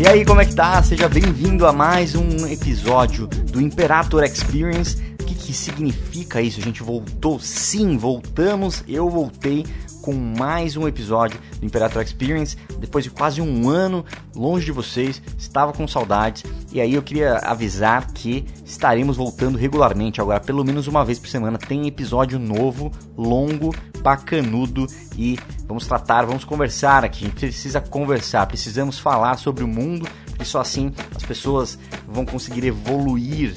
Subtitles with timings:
[0.00, 0.82] E aí, como é que tá?
[0.82, 4.96] Seja bem-vindo a mais um episódio do Imperator Experience.
[5.20, 6.58] O que, que significa isso?
[6.58, 7.38] A gente voltou?
[7.38, 8.82] Sim, voltamos.
[8.88, 9.66] Eu voltei
[10.00, 12.56] com mais um episódio do Imperator Experience.
[12.78, 14.04] Depois de quase um ano
[14.34, 16.44] longe de vocês, estava com saudades.
[16.72, 20.20] E aí eu queria avisar que estaremos voltando regularmente.
[20.20, 24.86] Agora, pelo menos uma vez por semana, tem episódio novo, longo, bacanudo.
[25.16, 27.24] E vamos tratar, vamos conversar aqui.
[27.24, 31.78] A gente precisa conversar, precisamos falar sobre o mundo, porque só assim as pessoas
[32.08, 33.54] vão conseguir evoluir.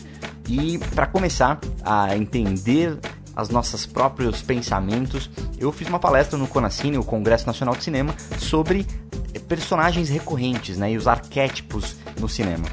[0.48, 2.99] E para começar a entender
[3.41, 5.29] os nossos próprios pensamentos.
[5.57, 8.85] Eu fiz uma palestra no Conacine, o Congresso Nacional de Cinema, sobre
[9.47, 12.65] personagens recorrentes né, e os arquétipos no cinema.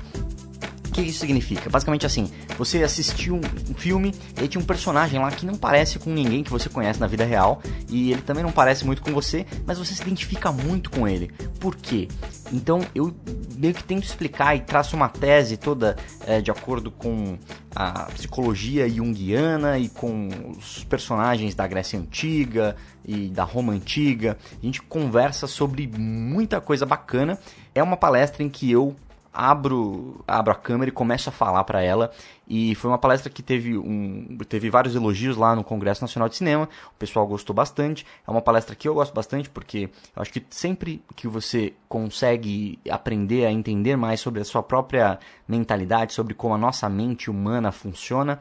[0.90, 1.70] O que isso significa?
[1.70, 4.12] Basicamente assim, você assistiu um filme
[4.42, 7.24] e tinha um personagem lá que não parece com ninguém que você conhece na vida
[7.24, 11.06] real e ele também não parece muito com você, mas você se identifica muito com
[11.06, 11.30] ele.
[11.60, 12.08] Por quê?
[12.52, 13.14] Então eu
[13.56, 17.38] meio que tento explicar e traço uma tese toda é, de acordo com
[17.72, 22.74] a psicologia junguiana e com os personagens da Grécia Antiga
[23.06, 24.36] e da Roma Antiga.
[24.60, 27.38] A gente conversa sobre muita coisa bacana.
[27.72, 28.96] É uma palestra em que eu
[29.32, 32.10] abro, abro a câmera e começo a falar para ela.
[32.48, 36.36] E foi uma palestra que teve, um, teve vários elogios lá no Congresso Nacional de
[36.36, 36.68] Cinema.
[36.94, 38.04] O pessoal gostou bastante.
[38.26, 42.78] É uma palestra que eu gosto bastante porque eu acho que sempre que você consegue
[42.90, 47.70] aprender a entender mais sobre a sua própria mentalidade, sobre como a nossa mente humana
[47.70, 48.40] funciona,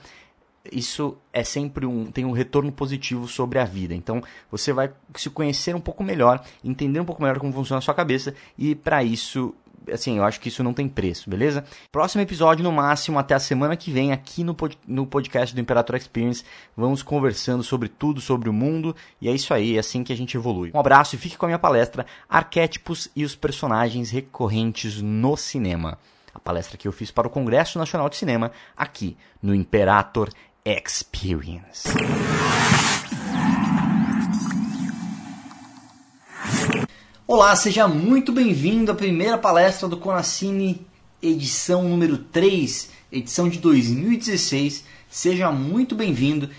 [0.72, 3.94] isso é sempre um tem um retorno positivo sobre a vida.
[3.94, 7.82] Então você vai se conhecer um pouco melhor, entender um pouco melhor como funciona a
[7.82, 9.54] sua cabeça e para isso
[9.92, 11.64] assim, eu acho que isso não tem preço, beleza?
[11.92, 15.62] Próximo episódio, no máximo, até a semana que vem, aqui no, pod no podcast do
[15.62, 16.44] Imperator Experience.
[16.76, 20.18] Vamos conversando sobre tudo, sobre o mundo, e é isso aí, é assim que a
[20.18, 20.72] gente evolui.
[20.74, 25.98] Um abraço e fique com a minha palestra Arquétipos e os Personagens Recorrentes no Cinema.
[26.34, 30.30] A palestra que eu fiz para o Congresso Nacional de Cinema, aqui no Imperator
[30.66, 31.90] Experience.
[37.32, 40.84] Olá, seja muito bem-vindo à primeira palestra do Conacine,
[41.22, 44.84] edição número 3, edição de 2016.
[45.08, 46.50] Seja muito bem-vindo.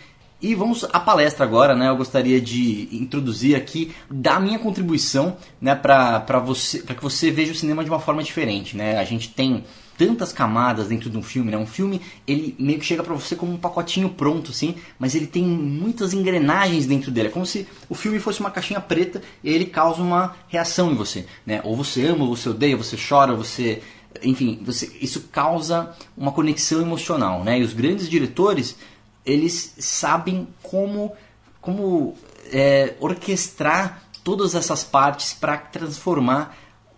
[0.40, 1.88] E vamos à palestra agora, né?
[1.88, 7.50] Eu gostaria de introduzir aqui da minha contribuição, né, para você, para que você veja
[7.50, 8.96] o cinema de uma forma diferente, né?
[8.96, 9.64] A gente tem
[10.00, 11.58] tantas camadas dentro de um filme, né?
[11.58, 15.26] Um filme, ele meio que chega para você como um pacotinho pronto, assim, mas ele
[15.26, 17.28] tem muitas engrenagens dentro dele.
[17.28, 20.94] É como se o filme fosse uma caixinha preta e ele causa uma reação em
[20.94, 21.60] você, né?
[21.64, 23.82] Ou você ama, ou você odeia, você chora, você...
[24.22, 27.58] Enfim, você, isso causa uma conexão emocional, né?
[27.58, 28.78] E os grandes diretores,
[29.24, 31.12] eles sabem como,
[31.60, 32.14] como
[32.50, 36.56] é, orquestrar todas essas partes para transformar,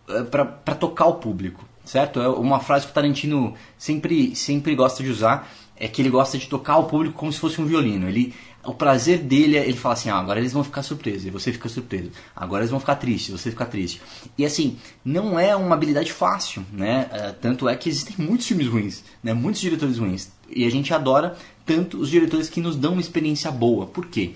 [0.08, 2.20] é, para tocar o público certo?
[2.20, 6.38] É uma frase que o Tarantino sempre, sempre gosta de usar, é que ele gosta
[6.38, 8.09] de tocar o público como se fosse um violino.
[8.09, 8.34] Ele,
[8.65, 11.53] o prazer dele é ele fala assim, ah, agora eles vão ficar surpresos, e você
[11.53, 12.10] fica surpreso.
[12.37, 14.00] Agora eles vão ficar tristes, você fica triste.
[14.38, 17.09] E assim, não é uma habilidade fácil, né?
[17.10, 19.34] É, tanto é que existem muitos filmes ruins, né?
[19.34, 20.31] Muitos diretores ruins.
[20.49, 23.87] E a gente adora tanto os diretores que nos dão uma experiência boa.
[23.87, 24.34] Por quê?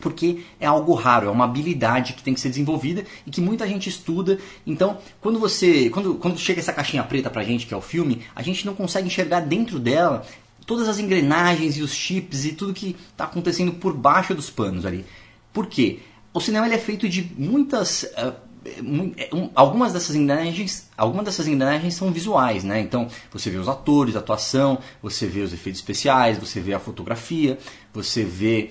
[0.00, 3.66] Porque é algo raro, é uma habilidade que tem que ser desenvolvida e que muita
[3.66, 4.38] gente estuda.
[4.66, 8.22] Então, quando você, quando, quando chega essa caixinha preta pra gente, que é o filme,
[8.34, 10.26] a gente não consegue enxergar dentro dela
[10.66, 14.86] todas as engrenagens e os chips e tudo que está acontecendo por baixo dos panos
[14.86, 15.04] ali.
[15.52, 16.00] Por quê?
[16.32, 18.50] O cinema ele é feito de muitas uh,
[19.54, 22.80] algumas dessas engrenagens, algumas dessas engrenagens são visuais, né?
[22.80, 26.78] Então você vê os atores, a atuação, você vê os efeitos especiais, você vê a
[26.78, 27.58] fotografia,
[27.92, 28.70] você vê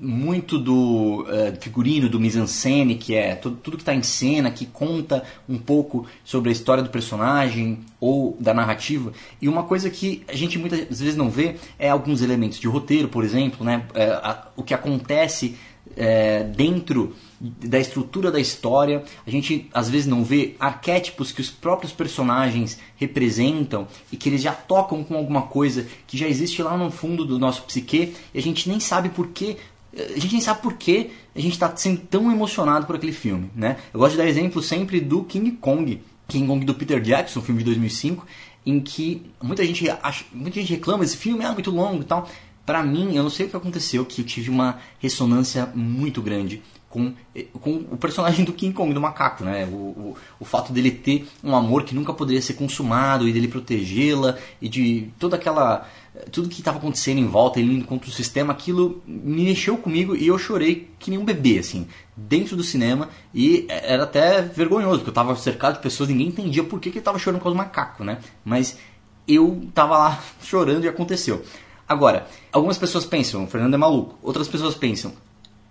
[0.00, 4.64] muito do uh, figurino, do mise-en-scène, que é tudo, tudo que está em cena, que
[4.64, 9.12] conta um pouco sobre a história do personagem ou da narrativa.
[9.42, 13.08] E uma coisa que a gente muitas vezes não vê é alguns elementos de roteiro,
[13.08, 13.84] por exemplo, né?
[13.94, 15.56] É, a, o que acontece
[15.96, 19.04] é, dentro da estrutura da história.
[19.26, 24.42] A gente às vezes não vê arquétipos que os próprios personagens representam e que eles
[24.42, 28.38] já tocam com alguma coisa que já existe lá no fundo do nosso psique e
[28.38, 29.56] a gente nem sabe por que
[29.98, 33.50] a gente nem sabe por que a gente está sendo tão emocionado por aquele filme,
[33.54, 33.76] né?
[33.92, 37.60] Eu gosto de dar exemplo sempre do King Kong, King Kong do Peter Jackson, filme
[37.60, 38.26] de 2005,
[38.64, 42.28] em que muita gente acha, muita gente reclama esse filme é muito longo e tal.
[42.64, 46.62] Para mim, eu não sei o que aconteceu, que eu tive uma ressonância muito grande
[46.88, 47.12] com,
[47.60, 49.66] com o personagem do King Kong, do macaco, né?
[49.66, 53.48] O, o, o fato dele ter um amor que nunca poderia ser consumado e dele
[53.48, 55.86] protegê-la e de toda aquela
[56.30, 60.14] tudo que estava acontecendo em volta, ele indo contra o sistema, aquilo me mexeu comigo
[60.14, 61.86] e eu chorei que nem um bebê, assim,
[62.16, 63.08] dentro do cinema.
[63.34, 66.98] E era até vergonhoso, porque eu estava cercado de pessoas, ninguém entendia por que, que
[66.98, 68.18] ele estava chorando com os macacos, né?
[68.44, 68.78] Mas
[69.26, 71.42] eu estava lá chorando e aconteceu.
[71.88, 74.18] Agora, algumas pessoas pensam, o Fernando é maluco.
[74.22, 75.12] Outras pessoas pensam,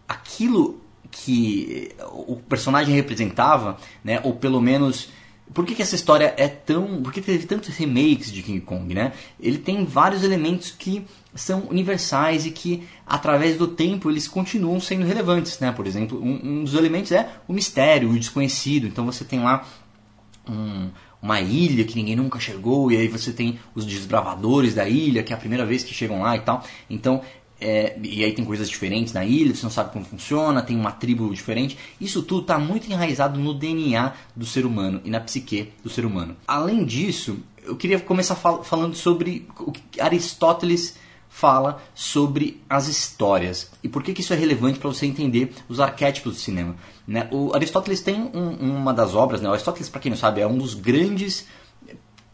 [0.07, 5.09] aquilo que o personagem representava, né, ou pelo menos
[5.53, 7.01] por que, que, essa história é tão.
[7.01, 9.13] Por que teve tantos remakes de King Kong, né?
[9.39, 15.05] Ele tem vários elementos que são universais e que, através do tempo, eles continuam sendo
[15.05, 15.71] relevantes, né?
[15.71, 18.87] Por exemplo, um, um dos elementos é o mistério, o desconhecido.
[18.87, 19.65] Então você tem lá
[20.49, 20.89] um,
[21.21, 25.33] uma ilha que ninguém nunca chegou, e aí você tem os desbravadores da ilha, que
[25.33, 26.63] é a primeira vez que chegam lá e tal.
[26.89, 27.21] Então
[27.59, 30.91] é, e aí tem coisas diferentes na ilha, você não sabe como funciona, tem uma
[30.91, 31.77] tribo diferente.
[31.99, 36.05] Isso tudo está muito enraizado no DNA do ser humano e na psique do ser
[36.05, 36.35] humano.
[36.47, 40.95] Além disso, eu queria começar fal falando sobre o que Aristóteles
[41.29, 45.79] fala sobre as histórias e por que, que isso é relevante para você entender os
[45.79, 46.75] arquétipos do cinema.
[47.07, 47.27] Né?
[47.31, 49.49] O Aristóteles tem um, uma das obras, né?
[49.49, 51.45] o Aristóteles, para quem não sabe, é um dos grandes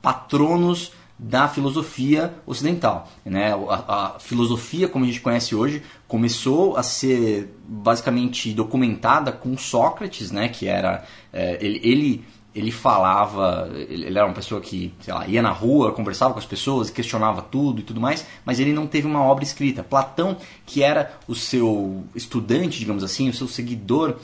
[0.02, 0.92] patronos
[1.24, 3.10] da filosofia ocidental.
[3.24, 3.54] Né?
[3.54, 10.32] A, a, filosofia, como a gente conhece hoje, começou a ser basicamente documentada com Sócrates,
[10.32, 10.50] né?
[10.50, 11.06] que era.
[11.32, 16.34] É, ele, ele, ele falava, ele, era uma pessoa que lá, ia na rua, conversava
[16.34, 19.82] com as pessoas, questionava tudo e tudo mais, mas ele não teve uma obra escrita.
[19.82, 20.36] Platão,
[20.66, 24.18] que era o seu estudante, digamos assim, o seu seguidor,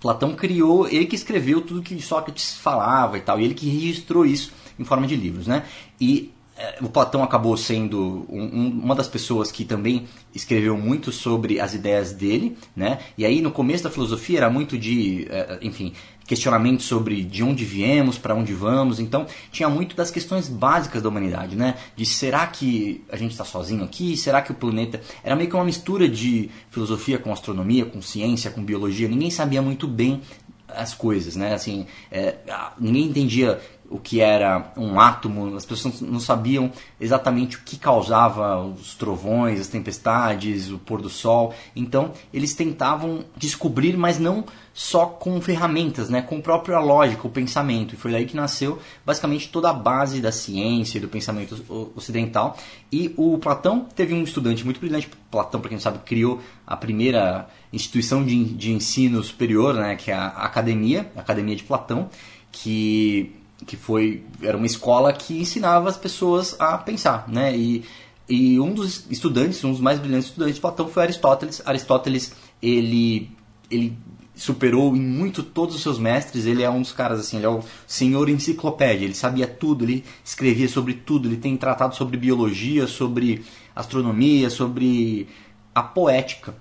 [0.00, 4.24] Platão criou, ele que escreveu tudo que Sócrates falava e tal, e ele que registrou
[4.24, 5.64] isso em forma de livros, né?
[6.00, 11.12] E é, o Platão acabou sendo um, um, uma das pessoas que também escreveu muito
[11.12, 12.98] sobre as ideias dele, né?
[13.16, 15.92] E aí no começo da filosofia era muito de, é, enfim,
[16.26, 18.98] questionamento sobre de onde viemos, para onde vamos.
[18.98, 21.76] Então tinha muito das questões básicas da humanidade, né?
[21.94, 24.16] De será que a gente está sozinho aqui?
[24.16, 28.50] Será que o planeta era meio que uma mistura de filosofia com astronomia, com ciência,
[28.50, 29.06] com biologia?
[29.06, 30.20] Ninguém sabia muito bem
[30.68, 31.54] as coisas, né?
[31.54, 32.36] Assim, é,
[32.78, 33.60] ninguém entendia
[33.90, 36.70] o que era um átomo, as pessoas não sabiam
[37.00, 41.54] exatamente o que causava os trovões, as tempestades, o pôr do sol.
[41.74, 44.44] Então, eles tentavam descobrir, mas não
[44.74, 47.94] só com ferramentas, né, com a própria lógica, o pensamento.
[47.94, 51.56] E foi daí que nasceu basicamente toda a base da ciência e do pensamento
[51.96, 52.56] ocidental.
[52.92, 56.76] E o Platão teve um estudante muito brilhante, Platão, para quem não sabe, criou a
[56.76, 62.08] primeira instituição de, de ensino superior, né, que é a Academia, a Academia de Platão,
[62.52, 67.56] que que foi era uma escola que ensinava as pessoas a pensar, né?
[67.56, 67.84] E,
[68.28, 71.62] e um dos estudantes, um dos mais brilhantes estudantes de Platão foi Aristóteles.
[71.64, 72.32] Aristóteles
[72.62, 73.30] ele
[73.70, 73.96] ele
[74.34, 76.46] superou em muito todos os seus mestres.
[76.46, 79.04] Ele é um dos caras assim, ele é o senhor enciclopédia.
[79.04, 81.28] Ele sabia tudo, ele escrevia sobre tudo.
[81.28, 83.44] Ele tem tratado sobre biologia, sobre
[83.74, 85.28] astronomia, sobre
[85.74, 86.54] a poética.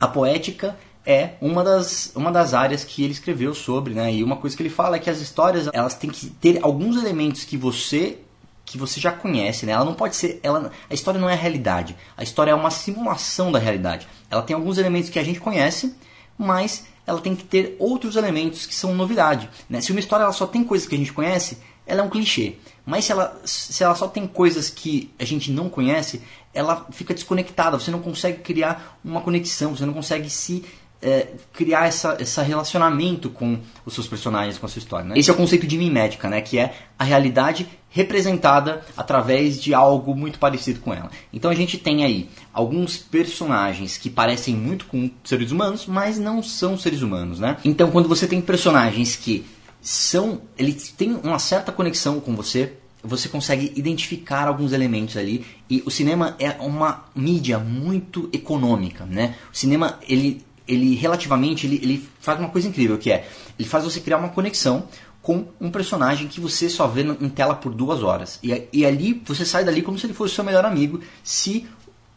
[0.00, 4.12] A poética é uma das, uma das áreas que ele escreveu sobre, né?
[4.12, 6.96] E uma coisa que ele fala é que as histórias elas têm que ter alguns
[6.96, 8.18] elementos que você
[8.64, 9.72] que você já conhece, né?
[9.72, 11.94] Ela não pode ser, ela, a história não é a realidade.
[12.16, 14.08] A história é uma simulação da realidade.
[14.30, 15.94] Ela tem alguns elementos que a gente conhece,
[16.38, 19.50] mas ela tem que ter outros elementos que são novidade.
[19.68, 19.82] Né?
[19.82, 22.54] Se uma história ela só tem coisas que a gente conhece, ela é um clichê.
[22.86, 26.22] Mas se ela, se ela só tem coisas que a gente não conhece,
[26.52, 27.78] ela fica desconectada.
[27.78, 30.64] Você não consegue criar uma conexão, você não consegue se
[31.04, 35.06] é, criar essa, esse relacionamento com os seus personagens, com a sua história.
[35.06, 35.18] Né?
[35.18, 36.40] Esse é o conceito de mimética, né?
[36.40, 41.10] que é a realidade representada através de algo muito parecido com ela.
[41.30, 46.42] Então a gente tem aí alguns personagens que parecem muito com seres humanos, mas não
[46.42, 47.38] são seres humanos.
[47.38, 47.58] Né?
[47.64, 49.44] Então quando você tem personagens que
[49.82, 55.82] são, eles têm uma certa conexão com você, você consegue identificar alguns elementos ali e
[55.84, 59.34] o cinema é uma mídia muito econômica, né?
[59.52, 63.28] O cinema ele ele relativamente ele, ele faz uma coisa incrível que é
[63.58, 64.88] ele faz você criar uma conexão
[65.24, 68.38] com um personagem que você só vê em tela por duas horas.
[68.42, 71.66] E, e ali você sai dali como se ele fosse seu melhor amigo se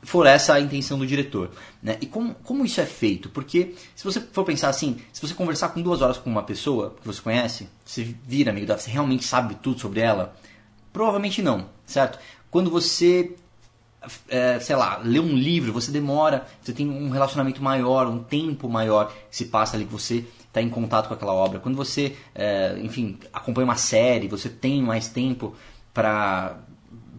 [0.04, 1.50] for essa a intenção do diretor
[1.82, 1.98] né?
[2.00, 3.30] e como, como isso é feito?
[3.30, 6.96] Porque se você for pensar assim se você conversar com duas horas com uma pessoa
[7.02, 10.36] que você conhece você vira amigo dela você realmente sabe tudo sobre ela?
[10.94, 12.20] Provavelmente não certo?
[12.52, 13.36] Quando você
[14.28, 18.70] é, sei lá, ler um livro, você demora, você tem um relacionamento maior, um tempo
[18.70, 21.60] maior se passa ali que você está em contato com aquela obra.
[21.60, 25.56] Quando você, é, enfim, acompanha uma série, você tem mais tempo
[25.94, 26.58] para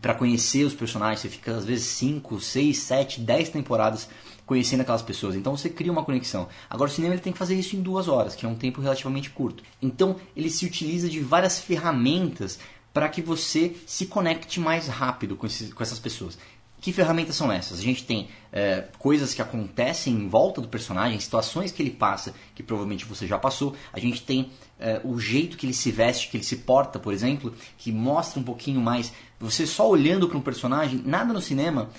[0.00, 4.08] para conhecer os personagens, você fica às vezes 5, 6, 7, 10 temporadas
[4.46, 5.34] conhecendo aquelas pessoas.
[5.34, 6.48] Então você cria uma conexão.
[6.70, 8.80] Agora o cinema ele tem que fazer isso em duas horas, que é um tempo
[8.80, 9.62] relativamente curto.
[9.82, 12.58] Então ele se utiliza de várias ferramentas
[12.92, 16.38] para que você se conecte mais rápido com, esses, com essas pessoas.
[16.80, 17.80] Que ferramentas são essas?
[17.80, 22.32] A gente tem é, coisas que acontecem em volta do personagem, situações que ele passa,
[22.54, 23.74] que provavelmente você já passou.
[23.92, 27.12] A gente tem é, o jeito que ele se veste, que ele se porta, por
[27.12, 29.12] exemplo, que mostra um pouquinho mais.
[29.40, 31.90] Você só olhando para um personagem, nada no cinema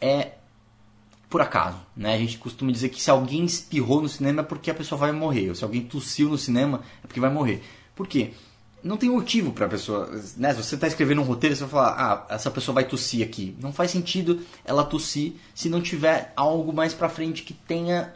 [0.00, 0.32] é
[1.28, 1.78] por acaso.
[1.96, 2.14] Né?
[2.14, 5.12] A gente costuma dizer que se alguém espirrou no cinema é porque a pessoa vai
[5.12, 7.62] morrer, ou se alguém tossiu no cinema é porque vai morrer.
[7.96, 8.32] Por quê?
[8.82, 10.10] Não tem motivo para a pessoa.
[10.36, 10.54] Né?
[10.54, 13.56] Se você está escrevendo um roteiro, você vai falar, ah, essa pessoa vai tossir aqui.
[13.60, 18.12] Não faz sentido ela tossir se não tiver algo mais para frente que tenha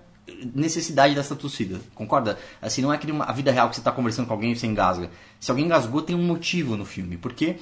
[0.54, 1.80] necessidade dessa tossida.
[1.94, 2.38] Concorda?
[2.60, 4.66] Assim, não é que a vida real que você está conversando com alguém e você
[4.66, 5.10] engasga.
[5.38, 7.56] Se alguém engasgou, tem um motivo no filme, porque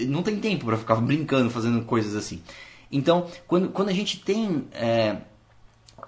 [0.00, 2.42] não tem tempo para ficar brincando, fazendo coisas assim.
[2.90, 4.66] Então, quando, quando a gente tem.
[4.72, 5.16] É,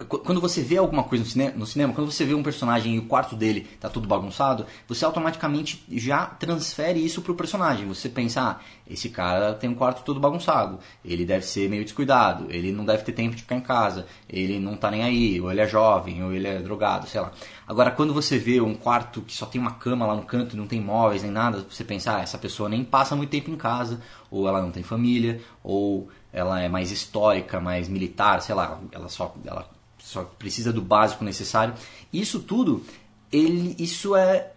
[0.05, 2.99] quando você vê alguma coisa no cinema, no cinema, quando você vê um personagem e
[2.99, 7.87] o quarto dele tá tudo bagunçado, você automaticamente já transfere isso pro personagem.
[7.87, 12.47] Você pensa, ah, esse cara tem um quarto todo bagunçado, ele deve ser meio descuidado,
[12.51, 15.51] ele não deve ter tempo de ficar em casa, ele não tá nem aí, ou
[15.51, 17.33] ele é jovem, ou ele é drogado, sei lá.
[17.67, 20.67] Agora, quando você vê um quarto que só tem uma cama lá no canto não
[20.67, 24.01] tem móveis nem nada, você pensa, ah, essa pessoa nem passa muito tempo em casa,
[24.31, 29.09] ou ela não tem família, ou ela é mais histórica, mais militar, sei lá, ela
[29.09, 29.76] só ela
[30.07, 31.75] só precisa do básico necessário.
[32.13, 32.85] Isso tudo,
[33.33, 34.53] ele, isso é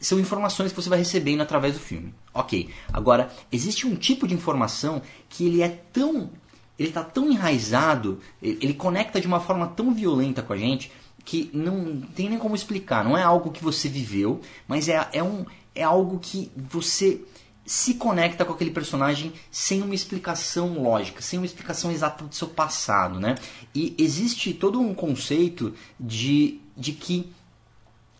[0.00, 2.12] são informações que você vai recebendo através do filme.
[2.34, 2.68] Ok.
[2.92, 6.30] Agora, existe um tipo de informação que ele é tão.
[6.76, 10.90] Ele está tão enraizado, ele conecta de uma forma tão violenta com a gente
[11.24, 13.04] que não tem nem como explicar.
[13.04, 15.46] Não é algo que você viveu, mas é, é, um,
[15.76, 17.22] é algo que você
[17.64, 22.48] se conecta com aquele personagem sem uma explicação lógica, sem uma explicação exata do seu
[22.48, 23.36] passado, né?
[23.74, 27.32] E existe todo um conceito de, de que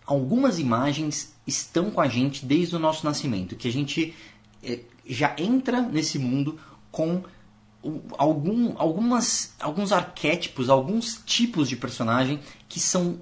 [0.07, 4.15] algumas imagens estão com a gente desde o nosso nascimento, que a gente
[4.63, 6.59] é, já entra nesse mundo
[6.91, 7.25] com
[8.17, 13.19] algum, algumas, alguns arquétipos, alguns tipos de personagem que são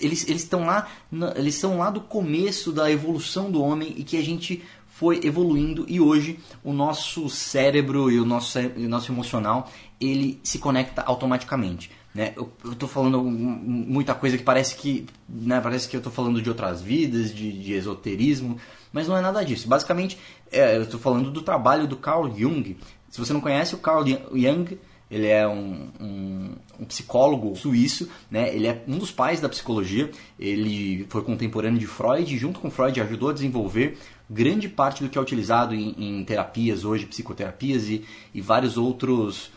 [0.00, 0.86] eles, eles estão lá
[1.34, 4.62] eles estão lá do começo da evolução do homem e que a gente
[4.94, 9.70] foi evoluindo e hoje o nosso cérebro e o nosso, e o nosso emocional
[10.00, 11.90] ele se conecta automaticamente.
[12.14, 12.34] Né?
[12.36, 16.48] Eu, estou falando muita coisa que parece que né, parece que eu estou falando de
[16.48, 18.58] outras vidas, de, de, esoterismo,
[18.92, 19.66] mas não é nada disso.
[19.66, 20.18] Basicamente,
[20.50, 22.76] é, eu estou falando do trabalho do Carl Jung.
[23.08, 24.78] Se você não conhece o Carl Jung,
[25.10, 28.54] ele é um, um, um, psicólogo suíço, né?
[28.54, 32.70] ele é um dos pais da psicologia, ele foi contemporâneo de Freud e junto com
[32.70, 33.98] Freud ajudou a desenvolver
[34.32, 39.50] grande parte do que é utilizado em, em terapias hoje, psicoterapias e, e vários outros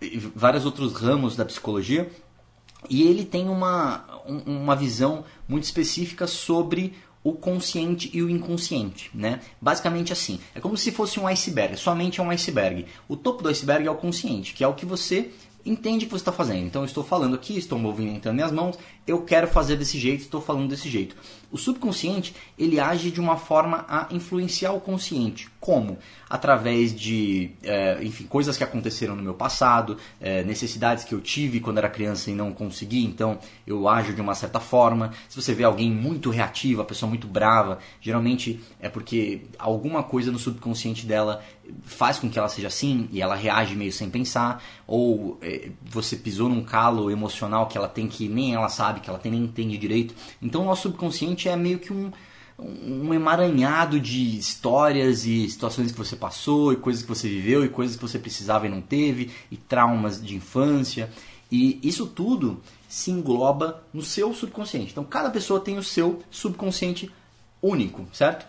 [0.00, 2.10] e vários outros ramos da psicologia.
[2.88, 4.04] E ele tem uma,
[4.46, 6.92] uma visão muito específica sobre
[7.24, 9.40] o consciente e o inconsciente, né?
[9.60, 12.86] Basicamente assim, é como se fosse um iceberg, somente é um iceberg.
[13.08, 15.32] O topo do iceberg é o consciente, que é o que você
[15.66, 16.64] entende que você está fazendo.
[16.64, 20.40] Então eu estou falando aqui, estou movimentando minhas mãos, eu quero fazer desse jeito, estou
[20.40, 21.16] falando desse jeito.
[21.50, 25.48] O subconsciente, ele age de uma forma a influenciar o consciente.
[25.58, 25.98] Como?
[26.28, 31.60] Através de, é, enfim, coisas que aconteceram no meu passado, é, necessidades que eu tive
[31.60, 35.12] quando era criança e não consegui, então eu ajo de uma certa forma.
[35.28, 40.30] Se você vê alguém muito reativo, a pessoa muito brava, geralmente é porque alguma coisa
[40.30, 41.42] no subconsciente dela
[41.82, 46.16] faz com que ela seja assim e ela reage meio sem pensar, ou é, você
[46.16, 49.44] pisou num calo emocional que ela tem que nem ela sabe, que ela tem, nem
[49.44, 50.14] entende direito.
[50.40, 52.10] Então o nosso subconsciente é meio que um,
[52.58, 57.68] um emaranhado de histórias e situações que você passou, e coisas que você viveu, e
[57.68, 61.10] coisas que você precisava e não teve, e traumas de infância.
[61.52, 64.92] E isso tudo se engloba no seu subconsciente.
[64.92, 67.10] Então cada pessoa tem o seu subconsciente
[67.60, 68.46] único, certo?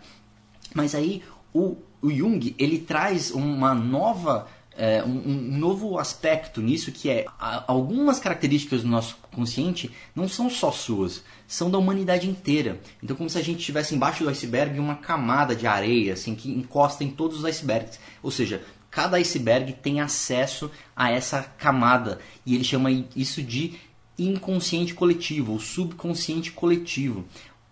[0.73, 1.21] Mas aí
[1.53, 4.47] o, o Jung ele traz uma nova
[4.79, 10.25] é, um, um, novo aspecto nisso que é a, algumas características do nosso consciente não
[10.25, 12.79] são só suas, são da humanidade inteira.
[13.03, 16.49] Então, como se a gente estivesse embaixo do iceberg uma camada de areia assim que
[16.49, 17.99] encosta em todos os icebergs.
[18.23, 23.73] Ou seja, cada iceberg tem acesso a essa camada e ele chama isso de
[24.17, 27.25] inconsciente coletivo ou subconsciente coletivo.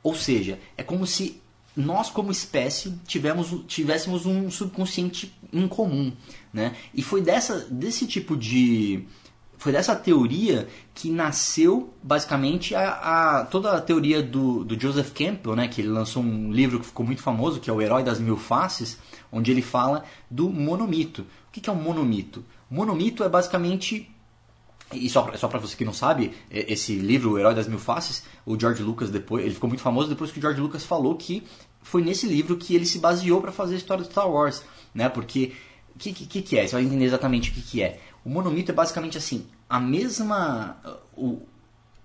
[0.04, 1.42] Ou seja, é como se
[1.78, 6.12] nós como espécie tivemos, tivéssemos um subconsciente em comum,
[6.52, 6.76] né?
[6.94, 9.06] E foi dessa, desse tipo de
[9.58, 15.56] foi dessa teoria que nasceu basicamente a, a, toda a teoria do, do Joseph Campbell,
[15.56, 18.20] né, que ele lançou um livro que ficou muito famoso, que é o Herói das
[18.20, 19.00] Mil Faces,
[19.32, 21.22] onde ele fala do monomito.
[21.22, 22.46] O que, que é um monomito?
[22.70, 24.08] Monomito é basicamente
[24.94, 28.24] e só, só para você que não sabe, esse livro, O Herói das Mil Faces,
[28.46, 31.44] o George Lucas depois, ele ficou muito famoso depois que o George Lucas falou que
[31.82, 34.64] foi nesse livro que ele se baseou para fazer a história do Star Wars,
[34.94, 35.10] né?
[35.10, 35.54] Porque
[35.96, 36.68] o que, que, que, é?
[36.68, 38.00] Você vai entender exatamente o que, que é.
[38.24, 40.78] O monomito é basicamente assim, a mesma.
[41.16, 41.42] O,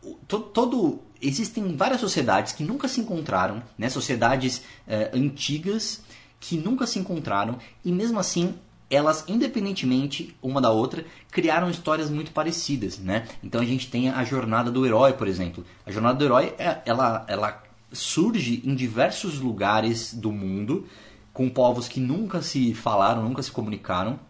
[0.03, 3.89] o, todo, todo, existem várias sociedades que nunca se encontraram, né?
[3.89, 6.03] sociedades é, antigas
[6.41, 8.55] que nunca se encontraram, e mesmo assim
[8.93, 13.27] elas, independentemente uma da outra, criaram histórias muito parecidas, né?
[13.43, 15.65] Então a gente tem a jornada do herói, por exemplo.
[15.87, 20.87] A jornada do herói, é, ela, ela surge em diversos lugares do mundo,
[21.33, 24.21] com povos que nunca se falaram, nunca se comunicaram,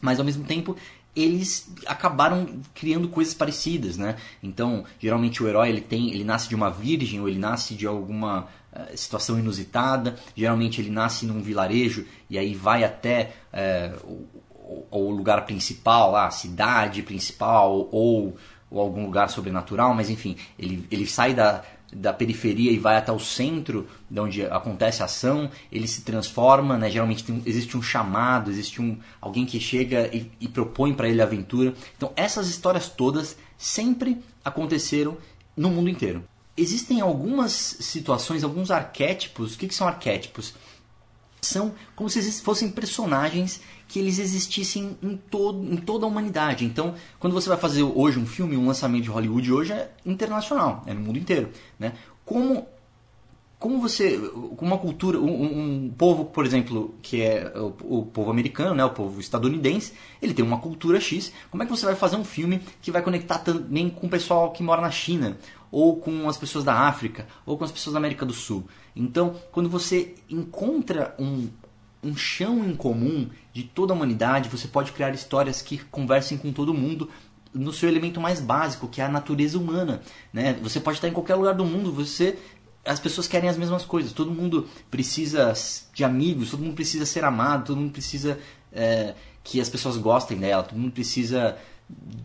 [0.00, 0.76] mas ao mesmo tempo
[1.16, 4.14] eles acabaram criando coisas parecidas, né?
[4.40, 7.86] Então, geralmente o herói ele tem, ele nasce de uma virgem ou ele nasce de
[7.86, 8.46] alguma
[8.94, 10.16] situação inusitada.
[10.36, 16.30] Geralmente ele nasce num vilarejo e aí vai até uh, o, o, lugar principal, a
[16.30, 18.36] cidade principal ou,
[18.70, 23.10] ou algum lugar sobrenatural, mas enfim, ele, ele sai da da periferia e vai até
[23.10, 26.90] o centro, de onde acontece a ação, ele se transforma, né?
[26.90, 31.20] geralmente tem, existe um chamado, existe um alguém que chega e, e propõe para ele
[31.20, 31.72] a aventura.
[31.96, 35.16] Então essas histórias todas sempre aconteceram
[35.56, 36.22] no mundo inteiro.
[36.58, 39.54] Existem algumas situações, alguns arquétipos.
[39.54, 40.54] O que, que são arquétipos?
[41.40, 46.64] São como se fossem personagens que eles existissem em, todo, em toda a humanidade.
[46.64, 50.82] Então, quando você vai fazer hoje um filme, um lançamento de Hollywood hoje é internacional,
[50.86, 51.48] é no mundo inteiro.
[51.78, 51.94] Né?
[52.24, 52.66] Como,
[53.58, 58.30] como você, com uma cultura, um, um, povo, por exemplo, que é o, o, povo
[58.30, 61.32] americano, né, o povo estadunidense, ele tem uma cultura X.
[61.50, 64.52] Como é que você vai fazer um filme que vai conectar também com o pessoal
[64.52, 65.38] que mora na China?
[65.70, 68.66] Ou com as pessoas da África, ou com as pessoas da América do Sul.
[68.94, 71.48] Então, quando você encontra um,
[72.02, 76.52] um chão em comum de toda a humanidade, você pode criar histórias que conversem com
[76.52, 77.08] todo mundo
[77.52, 80.00] no seu elemento mais básico, que é a natureza humana.
[80.32, 80.54] Né?
[80.62, 82.38] Você pode estar em qualquer lugar do mundo, você
[82.84, 84.12] as pessoas querem as mesmas coisas.
[84.12, 85.52] Todo mundo precisa
[85.92, 88.38] de amigos, todo mundo precisa ser amado, todo mundo precisa
[88.72, 91.56] é, que as pessoas gostem dela, todo mundo precisa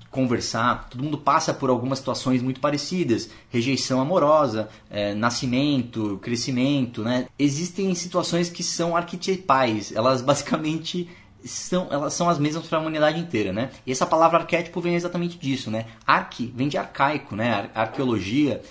[0.10, 7.28] conversar, todo mundo passa por algumas situações muito parecidas, rejeição amorosa, é, nascimento, crescimento, né?
[7.38, 11.10] Existem situações que são arquetipais, elas basicamente
[11.44, 13.72] são, elas são as mesmas para a humanidade inteira, né?
[13.86, 15.88] E essa palavra arquétipo vem exatamente disso, né?
[16.06, 17.70] Arque vem de arcaico, né?
[17.74, 18.62] arqueologia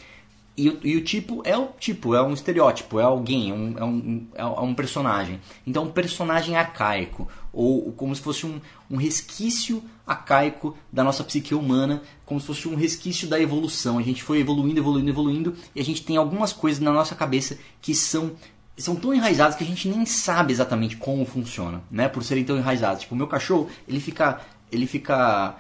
[0.57, 3.79] e o, e o, tipo é o tipo, é um estereótipo, é alguém, é um,
[3.79, 5.41] é um, é um personagem.
[5.67, 11.55] Então, um personagem arcaico, ou como se fosse um, um resquício arcaico da nossa psique
[11.55, 13.99] humana, como se fosse um resquício da evolução.
[13.99, 17.59] A gente foi evoluindo, evoluindo, evoluindo, e a gente tem algumas coisas na nossa cabeça
[17.81, 18.33] que são
[18.77, 22.09] são tão enraizadas que a gente nem sabe exatamente como funciona, né?
[22.09, 23.03] Por serem tão enraizadas.
[23.03, 25.57] Tipo, o meu cachorro, ele fica, ele fica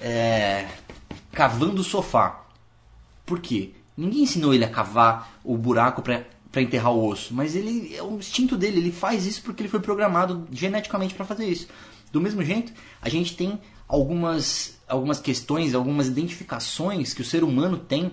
[0.00, 0.68] é,
[1.32, 2.44] cavando o sofá.
[3.26, 3.72] Por quê?
[3.96, 8.16] Ninguém ensinou ele a cavar o buraco para enterrar o osso, mas ele é o
[8.16, 11.68] instinto dele, ele faz isso porque ele foi programado geneticamente para fazer isso.
[12.10, 13.58] Do mesmo jeito, a gente tem
[13.92, 18.12] algumas algumas questões, algumas identificações que o ser humano tem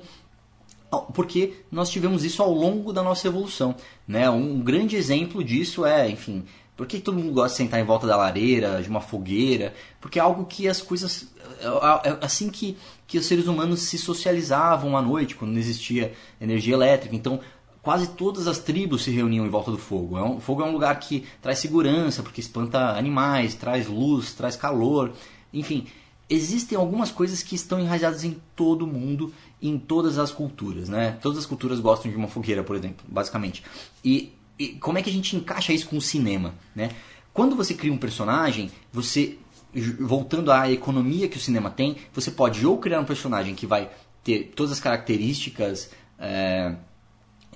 [1.13, 3.75] porque nós tivemos isso ao longo da nossa evolução.
[4.07, 4.27] Né?
[4.29, 6.43] Um grande exemplo disso é, enfim,
[6.75, 9.73] por que todo mundo gosta de sentar em volta da lareira, de uma fogueira?
[10.01, 11.27] Porque é algo que as coisas.
[11.61, 16.13] É, é assim que, que os seres humanos se socializavam à noite, quando não existia
[16.41, 17.15] energia elétrica.
[17.15, 17.39] Então,
[17.81, 20.17] quase todas as tribos se reuniam em volta do fogo.
[20.17, 24.55] É o fogo é um lugar que traz segurança, porque espanta animais, traz luz, traz
[24.55, 25.11] calor.
[25.53, 25.87] Enfim,
[26.29, 31.17] existem algumas coisas que estão enraizadas em todo mundo, em todas as culturas, né?
[31.21, 33.63] Todas as culturas gostam de uma fogueira, por exemplo, basicamente.
[34.03, 36.91] E e como é que a gente encaixa isso com o cinema, né?
[37.33, 39.37] Quando você cria um personagem, você
[39.99, 43.89] voltando à economia que o cinema tem, você pode ou criar um personagem que vai
[44.23, 46.75] ter todas as características é,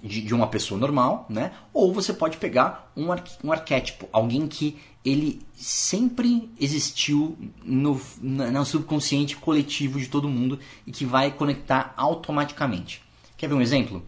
[0.01, 1.51] de, de, uma pessoa normal, né?
[1.73, 8.65] Ou você pode pegar um, ar, um arquétipo, alguém que ele sempre existiu no, no
[8.65, 13.01] subconsciente coletivo de todo mundo e que vai conectar automaticamente.
[13.35, 14.03] Quer ver um exemplo?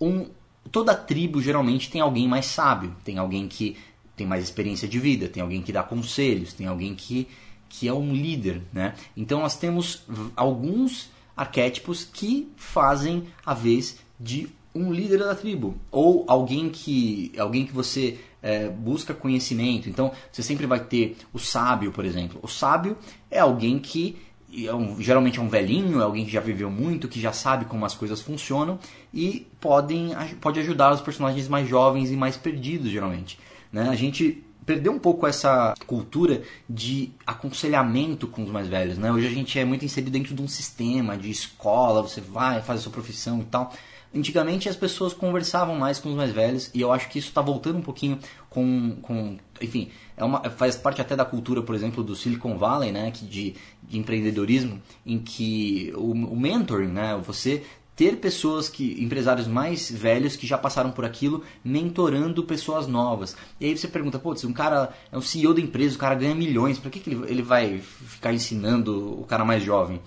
[0.00, 0.26] Um
[0.70, 3.76] toda tribo geralmente tem alguém mais sábio, tem alguém que
[4.16, 7.28] tem mais experiência de vida, tem alguém que dá conselhos, tem alguém que,
[7.68, 8.94] que é um líder, né?
[9.16, 10.04] Então nós temos
[10.36, 17.66] alguns arquétipos que fazem a vez de um líder da tribo ou alguém que alguém
[17.66, 19.88] que você é, busca conhecimento.
[19.88, 22.38] Então você sempre vai ter o sábio, por exemplo.
[22.42, 22.98] O sábio
[23.30, 24.18] é alguém que
[24.66, 27.64] é um, geralmente é um velhinho, é alguém que já viveu muito, que já sabe
[27.64, 28.78] como as coisas funcionam
[29.12, 33.38] e podem, pode ajudar os personagens mais jovens e mais perdidos, geralmente.
[33.72, 33.88] Né?
[33.88, 38.98] A gente perdeu um pouco essa cultura de aconselhamento com os mais velhos.
[38.98, 39.10] Né?
[39.10, 42.80] Hoje a gente é muito inserido dentro de um sistema de escola, você vai, faz
[42.80, 43.72] a sua profissão e tal.
[44.14, 47.40] Antigamente as pessoas conversavam mais com os mais velhos e eu acho que isso está
[47.40, 52.02] voltando um pouquinho com, com enfim, é uma, faz parte até da cultura, por exemplo,
[52.02, 57.64] do Silicon Valley, né, que de, de empreendedorismo, em que o, o mentoring, né, você
[57.96, 63.36] ter pessoas que empresários mais velhos que já passaram por aquilo mentorando pessoas novas.
[63.60, 66.14] E aí você pergunta pô se um cara é um CEO da empresa o cara
[66.14, 70.00] ganha milhões para que, que ele, ele vai ficar ensinando o cara mais jovem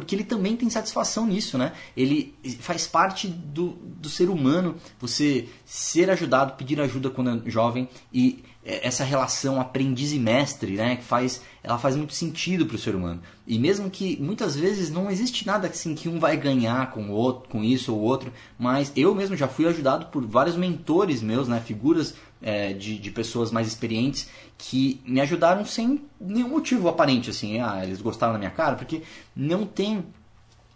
[0.00, 1.72] porque ele também tem satisfação nisso, né?
[1.96, 7.88] Ele faz parte do, do ser humano, você ser ajudado, pedir ajuda quando é jovem
[8.12, 8.42] e
[8.82, 12.94] essa relação aprendiz e mestre, né, que faz, ela faz muito sentido para o ser
[12.94, 13.20] humano.
[13.46, 17.12] E mesmo que muitas vezes não existe nada assim que um vai ganhar com o
[17.12, 21.48] outro, com isso ou outro, mas eu mesmo já fui ajudado por vários mentores meus,
[21.48, 27.30] né, figuras é, de, de pessoas mais experientes que me ajudaram sem nenhum motivo aparente,
[27.30, 29.02] assim, ah, eles gostaram da minha cara, porque
[29.34, 30.04] não tem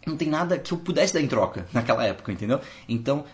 [0.06, 2.60] não tem nada que eu pudesse dar em troca naquela época, entendeu?
[2.86, 3.24] Então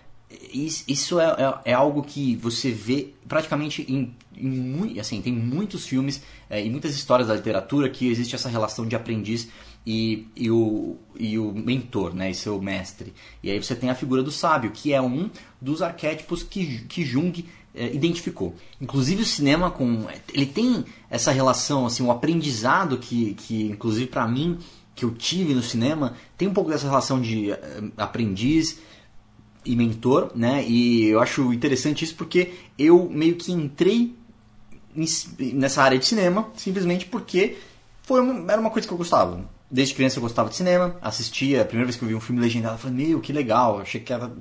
[0.52, 6.22] isso é, é, é, algo que você vê praticamente em, em assim tem muitos filmes
[6.48, 9.48] é, e muitas histórias da literatura que existe essa relação de aprendiz
[9.86, 13.14] e, e, o, e o mentor, né, e seu mestre.
[13.42, 17.02] E aí você tem a figura do sábio, que é um dos arquétipos que, que
[17.02, 18.54] Jung é, identificou.
[18.80, 24.26] Inclusive o cinema com ele tem essa relação assim, o aprendizado que, que inclusive para
[24.28, 24.58] mim
[24.94, 28.78] que eu tive no cinema tem um pouco dessa relação de uh, aprendiz
[29.64, 30.64] e mentor, né?
[30.66, 34.14] E eu acho interessante isso porque eu meio que entrei
[35.54, 37.56] nessa área de cinema simplesmente porque
[38.02, 39.44] foi uma, era uma coisa que eu gostava.
[39.70, 42.40] Desde criança eu gostava de cinema, assistia, a primeira vez que eu vi um filme
[42.40, 44.32] legendado, eu falei, meu, que legal, achei que era...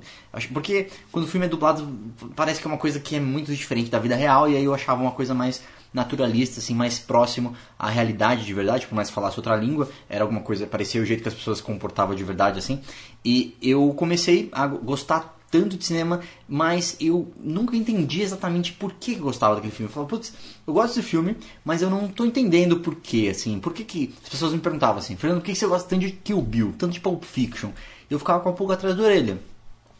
[0.52, 1.88] Porque quando o filme é dublado,
[2.34, 4.74] parece que é uma coisa que é muito diferente da vida real, e aí eu
[4.74, 9.14] achava uma coisa mais naturalista, assim, mais próximo à realidade de verdade, por mais que
[9.14, 12.24] falasse outra língua, era alguma coisa, parecia o jeito que as pessoas se comportavam de
[12.24, 12.80] verdade, assim.
[13.24, 19.16] E eu comecei a gostar tanto de cinema, mas eu nunca entendi exatamente por que
[19.16, 19.90] gostava daquele filme.
[19.90, 20.32] Eu falava, putz,
[20.64, 23.58] eu gosto desse filme, mas eu não estou entendendo por quê, assim.
[23.58, 24.14] Por que que...
[24.22, 26.92] As pessoas me perguntavam assim, Fernando, por que você gosta tanto de Kill Bill, tanto
[26.92, 27.70] de Pulp Fiction?
[28.08, 29.38] Eu ficava com um pouco atrás da orelha.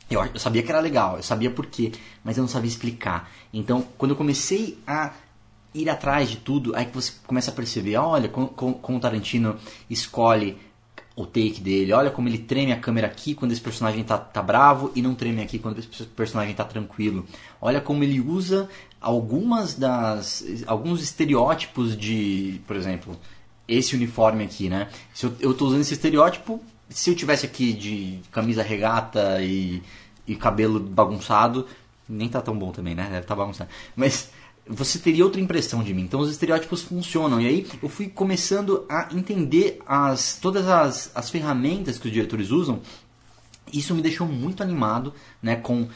[0.08, 1.92] Eu, eu sabia que era legal, eu sabia por quê,
[2.24, 3.30] mas eu não sabia explicar.
[3.52, 5.12] Então, quando eu comecei a
[5.74, 9.56] ir atrás de tudo, aí que você começa a perceber, olha, como, como o Tarantino
[9.88, 10.58] escolhe
[11.16, 11.92] o take dele.
[11.92, 15.14] Olha como ele treme a câmera aqui quando esse personagem tá, tá bravo e não
[15.14, 17.26] treme aqui quando esse personagem tá tranquilo.
[17.60, 18.68] Olha como ele usa
[19.00, 23.16] algumas das alguns estereótipos de, por exemplo,
[23.66, 24.88] esse uniforme aqui, né?
[25.12, 29.82] Se eu, eu tô usando esse estereótipo, se eu tivesse aqui de camisa regata e,
[30.26, 31.66] e cabelo bagunçado,
[32.08, 33.08] nem tá tão bom também, né?
[33.10, 33.70] Deve tá bagunçado.
[33.94, 34.30] Mas
[34.70, 36.02] você teria outra impressão de mim.
[36.02, 37.40] Então os estereótipos funcionam.
[37.40, 42.50] E aí eu fui começando a entender as, todas as, as ferramentas que os diretores
[42.50, 42.80] usam.
[43.72, 45.88] Isso me deixou muito animado né, com,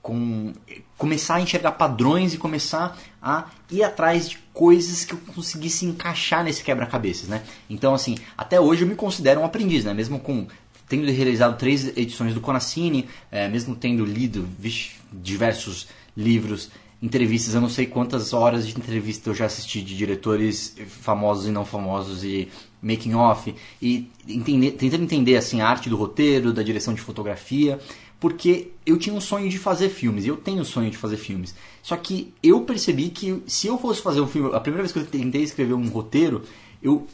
[0.00, 0.52] com
[0.96, 6.42] começar a enxergar padrões e começar a ir atrás de coisas que eu conseguisse encaixar
[6.42, 7.28] nesse quebra-cabeças.
[7.28, 7.42] Né?
[7.68, 9.92] Então, assim, até hoje eu me considero um aprendiz, né?
[9.92, 10.46] mesmo com
[10.88, 16.70] tendo realizado três edições do Conacine, é, mesmo tendo lido vixe, diversos livros
[17.02, 21.50] entrevistas, eu não sei quantas horas de entrevista eu já assisti de diretores famosos e
[21.50, 22.48] não famosos e
[22.80, 27.80] making off e entender, tentando entender assim a arte do roteiro, da direção de fotografia,
[28.20, 31.56] porque eu tinha um sonho de fazer filmes, eu tenho o sonho de fazer filmes.
[31.82, 35.00] Só que eu percebi que se eu fosse fazer um filme, a primeira vez que
[35.00, 36.42] eu tentei escrever um roteiro,
[36.80, 37.04] eu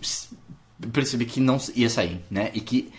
[0.92, 2.50] percebi que não ia sair, né?
[2.52, 2.90] E que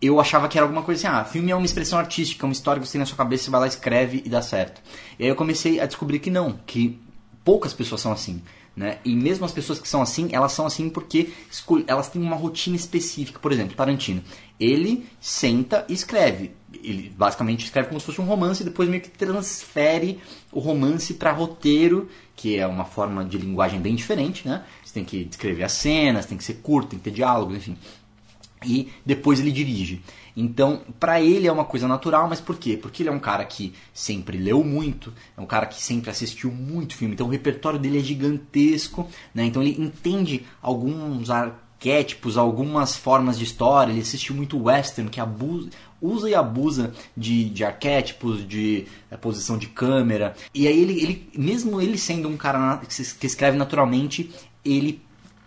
[0.00, 2.80] eu achava que era alguma coisa assim, ah, filme é uma expressão artística, uma história
[2.80, 4.80] que você tem na sua cabeça, você vai lá, escreve e dá certo.
[5.18, 7.00] E aí eu comecei a descobrir que não, que
[7.44, 8.40] poucas pessoas são assim.
[8.76, 8.98] Né?
[9.04, 11.30] E mesmo as pessoas que são assim, elas são assim porque
[11.88, 13.40] elas têm uma rotina específica.
[13.40, 14.22] Por exemplo, Tarantino.
[14.60, 16.52] Ele senta e escreve.
[16.72, 20.20] Ele basicamente escreve como se fosse um romance e depois meio que transfere
[20.52, 24.46] o romance para roteiro, que é uma forma de linguagem bem diferente.
[24.46, 24.62] Né?
[24.84, 27.76] Você tem que descrever as cenas, tem que ser curto, tem que ter diálogos, enfim
[28.64, 30.02] e depois ele dirige.
[30.36, 32.78] Então, para ele é uma coisa natural, mas por quê?
[32.80, 36.50] Porque ele é um cara que sempre leu muito, é um cara que sempre assistiu
[36.52, 39.44] muito filme, então o repertório dele é gigantesco, né?
[39.44, 45.70] Então ele entende alguns arquétipos, algumas formas de história, ele assistiu muito western, que abusa,
[46.00, 50.36] usa e abusa de, de arquétipos, de é, posição de câmera.
[50.54, 52.80] E aí ele, ele, mesmo ele sendo um cara
[53.18, 54.30] que escreve naturalmente,
[54.64, 55.02] ele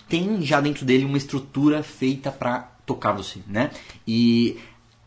[0.10, 3.71] tem já dentro dele uma estrutura feita para tocar você, né?
[4.07, 4.57] E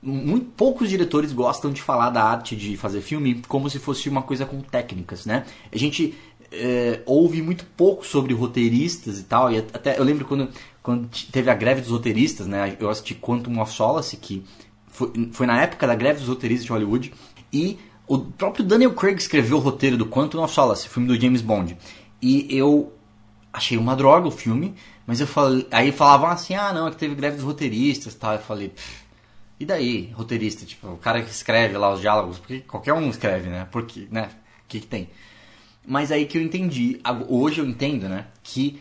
[0.02, 4.22] muito poucos diretores gostam de falar da arte de fazer filme como se fosse uma
[4.22, 5.44] coisa com técnicas, né?
[5.72, 6.14] A gente
[6.52, 10.48] é, ouve muito pouco sobre roteiristas e tal, e até eu lembro quando,
[10.82, 12.76] quando teve a greve dos roteiristas, né?
[12.78, 14.44] Eu assisti Quantum of Solace, que
[14.88, 17.12] foi, foi na época da greve dos roteiristas de Hollywood,
[17.52, 21.40] E o próprio Daniel Craig escreveu o roteiro do Quantum of Solace, filme do James
[21.40, 21.76] Bond.
[22.20, 22.92] E eu
[23.52, 24.74] achei uma droga o filme,
[25.06, 28.32] mas eu falei, aí falavam assim, ah não, é que teve greve dos roteiristas, tal.
[28.32, 28.72] Eu falei,
[29.58, 33.48] e daí, roteirista, tipo, o cara que escreve lá os diálogos, porque qualquer um escreve,
[33.48, 33.68] né?
[33.70, 34.30] Porque, né?
[34.64, 35.08] O que, que tem?
[35.86, 38.26] Mas aí que eu entendi, hoje eu entendo, né?
[38.42, 38.80] Que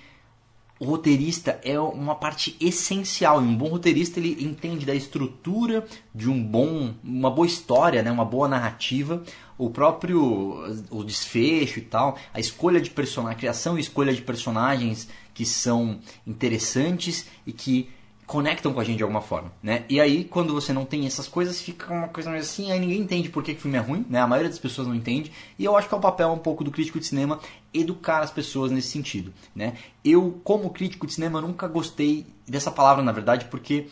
[0.79, 3.41] o roteirista é uma parte essencial.
[3.41, 8.11] E um bom roteirista ele entende da estrutura de um bom, uma boa história, né?
[8.11, 9.23] Uma boa narrativa,
[9.57, 14.21] o próprio o desfecho e tal, a escolha de personagem, a criação e escolha de
[14.21, 17.89] personagens que são interessantes e que
[18.25, 19.83] conectam com a gente de alguma forma, né?
[19.89, 23.29] E aí, quando você não tem essas coisas, fica uma coisa assim, aí ninguém entende
[23.29, 24.21] por que, que o filme é ruim, né?
[24.21, 26.63] A maioria das pessoas não entende, e eu acho que é o papel um pouco
[26.63, 27.39] do crítico de cinema
[27.73, 29.73] educar as pessoas nesse sentido, né?
[30.03, 33.87] Eu, como crítico de cinema, nunca gostei dessa palavra, na verdade, porque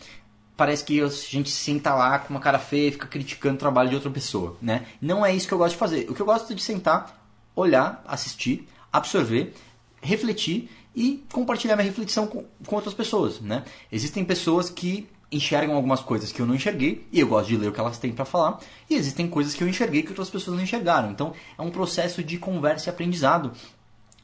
[0.56, 3.90] parece que a gente senta lá com uma cara feia e fica criticando o trabalho
[3.90, 4.86] de outra pessoa, né?
[5.02, 6.10] Não é isso que eu gosto de fazer.
[6.10, 9.54] O que eu gosto é de sentar, olhar, assistir, absorver,
[10.02, 13.64] refletir e compartilhar minha reflexão com, com outras pessoas, né?
[13.92, 17.70] Existem pessoas que enxergam algumas coisas que eu não enxerguei e eu gosto de ler
[17.70, 20.58] o que elas têm para falar e existem coisas que eu enxerguei que outras pessoas
[20.58, 21.10] não enxergaram.
[21.10, 23.52] Então é um processo de conversa e aprendizado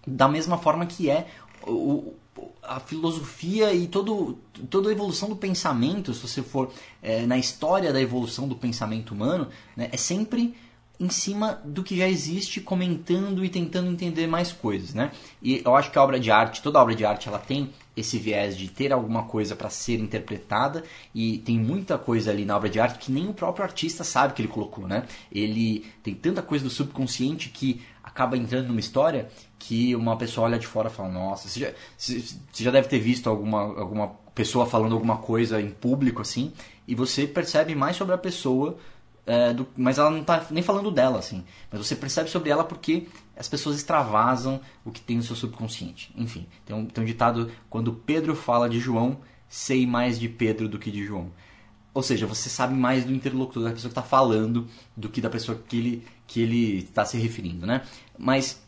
[0.06, 1.28] da mesma forma que é
[1.66, 2.14] o,
[2.62, 4.38] a filosofia e todo,
[4.70, 9.14] toda a evolução do pensamento, se você for é, na história da evolução do pensamento
[9.14, 10.56] humano, né, é sempre
[11.00, 15.12] em cima do que já existe, comentando e tentando entender mais coisas, né?
[15.42, 18.18] E eu acho que a obra de arte, toda obra de arte, ela tem esse
[18.18, 20.84] viés de ter alguma coisa para ser interpretada
[21.14, 24.34] e tem muita coisa ali na obra de arte que nem o próprio artista sabe
[24.34, 25.06] que ele colocou, né?
[25.32, 29.28] Ele tem tanta coisa do subconsciente que acaba entrando numa história
[29.60, 33.00] que uma pessoa olha de fora e fala: Nossa, você já, você já deve ter
[33.00, 36.54] visto alguma, alguma pessoa falando alguma coisa em público assim,
[36.88, 38.78] e você percebe mais sobre a pessoa
[39.28, 41.44] é, do, mas ela não está nem falando dela, assim.
[41.70, 46.14] Mas você percebe sobre ela porque as pessoas extravasam o que tem no seu subconsciente.
[46.16, 50.70] Enfim, tem um, tem um ditado: quando Pedro fala de João, sei mais de Pedro
[50.70, 51.30] do que de João.
[51.94, 55.30] Ou seja, você sabe mais do interlocutor, da pessoa que está falando, do que da
[55.30, 57.82] pessoa que ele que ele está se referindo, né?
[58.18, 58.62] Mas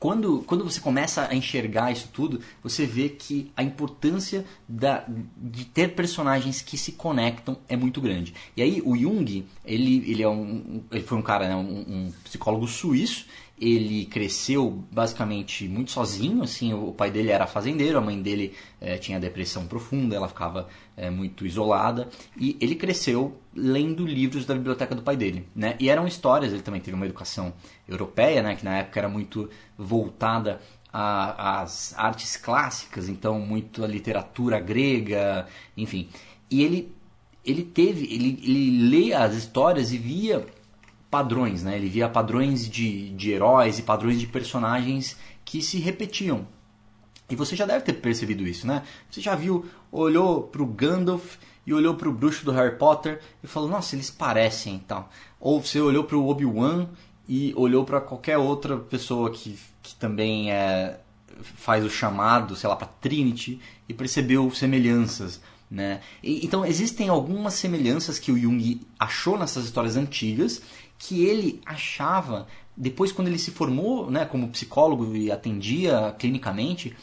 [0.00, 5.04] quando, quando você começa a enxergar isso tudo, você vê que a importância da,
[5.36, 8.32] de ter personagens que se conectam é muito grande.
[8.56, 12.12] E aí o Jung, ele, ele, é um, ele foi um cara, né, um, um
[12.24, 13.26] psicólogo suíço,
[13.60, 18.96] ele cresceu basicamente muito sozinho, assim, o pai dele era fazendeiro, a mãe dele é,
[18.96, 24.94] tinha depressão profunda, ela ficava é, muito isolada, e ele cresceu lendo livros da biblioteca
[24.94, 25.76] do pai dele, né?
[25.78, 27.52] E eram histórias, ele também teve uma educação
[27.86, 30.58] europeia, né, que na época era muito voltada
[30.90, 35.46] às artes clássicas, então muito a literatura grega,
[35.76, 36.08] enfim.
[36.50, 36.92] E ele
[37.44, 40.46] ele teve, ele, ele lê as histórias e via
[41.10, 41.76] padrões, né?
[41.76, 46.46] Ele via padrões de, de heróis e padrões de personagens que se repetiam.
[47.28, 48.82] E você já deve ter percebido isso, né?
[49.10, 53.68] Você já viu, olhou pro Gandalf e olhou pro bruxo do Harry Potter e falou,
[53.68, 55.10] nossa, eles parecem e tal.
[55.38, 56.88] Ou você olhou pro Obi-Wan
[57.28, 60.98] e olhou para qualquer outra pessoa que, que também é,
[61.42, 65.40] faz o chamado, sei lá, para Trinity e percebeu semelhanças.
[65.70, 66.00] Né?
[66.22, 70.60] E, então existem algumas semelhanças que o Jung achou nessas histórias antigas
[71.00, 76.94] que ele achava, depois quando ele se formou né, como psicólogo e atendia clinicamente,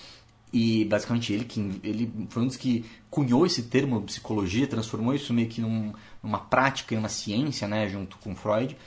[0.54, 5.34] e basicamente ele, que, ele foi um dos que cunhou esse termo psicologia, transformou isso
[5.34, 8.78] meio que num, numa prática e uma ciência, né, junto com Freud.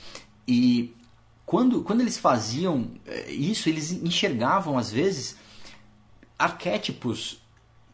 [0.47, 0.95] E
[1.45, 5.35] quando, quando eles faziam eh, isso, eles enxergavam às vezes
[6.39, 7.41] arquétipos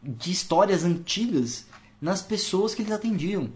[0.00, 1.66] de histórias antigas
[2.00, 3.50] nas pessoas que eles atendiam.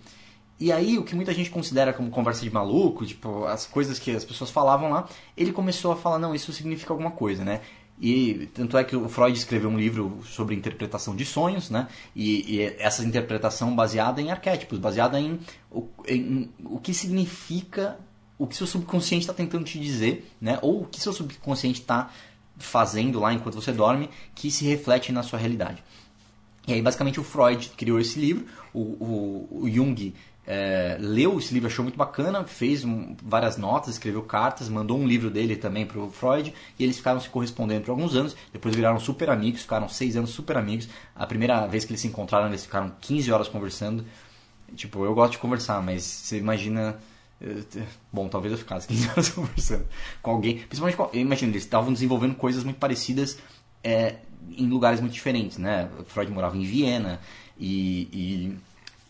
[0.62, 4.12] E aí, o que muita gente considera como conversa de maluco, tipo, as coisas que
[4.12, 7.62] as pessoas falavam lá, ele começou a falar, não, isso significa alguma coisa, né?
[8.00, 11.88] E tanto é que o Freud escreveu um livro sobre interpretação de sonhos, né?
[12.14, 17.98] E, e essa interpretação baseada em arquétipos, baseada em o, em o que significa
[18.38, 20.60] o que seu subconsciente está tentando te dizer, né?
[20.62, 22.08] Ou o que seu subconsciente está
[22.56, 25.82] fazendo lá enquanto você dorme, que se reflete na sua realidade.
[26.68, 30.14] E aí, basicamente, o Freud criou esse livro, o, o, o Jung
[30.46, 35.06] é, leu esse livro, achou muito bacana, fez um, várias notas, escreveu cartas, mandou um
[35.06, 38.36] livro dele também para o Freud e eles ficaram se correspondendo por alguns anos.
[38.52, 40.88] Depois viraram super amigos, ficaram seis anos super amigos.
[41.14, 44.04] A primeira vez que eles se encontraram, eles ficaram 15 horas conversando.
[44.74, 46.96] Tipo, eu gosto de conversar, mas você imagina.
[47.40, 49.86] Eh, bom, talvez eu ficasse 15 horas conversando
[50.20, 50.58] com alguém.
[50.58, 53.38] Principalmente, com, imagina, eles estavam desenvolvendo coisas muito parecidas
[53.84, 54.16] é,
[54.56, 55.88] em lugares muito diferentes, né?
[56.06, 57.20] Freud morava em Viena
[57.58, 58.58] e, e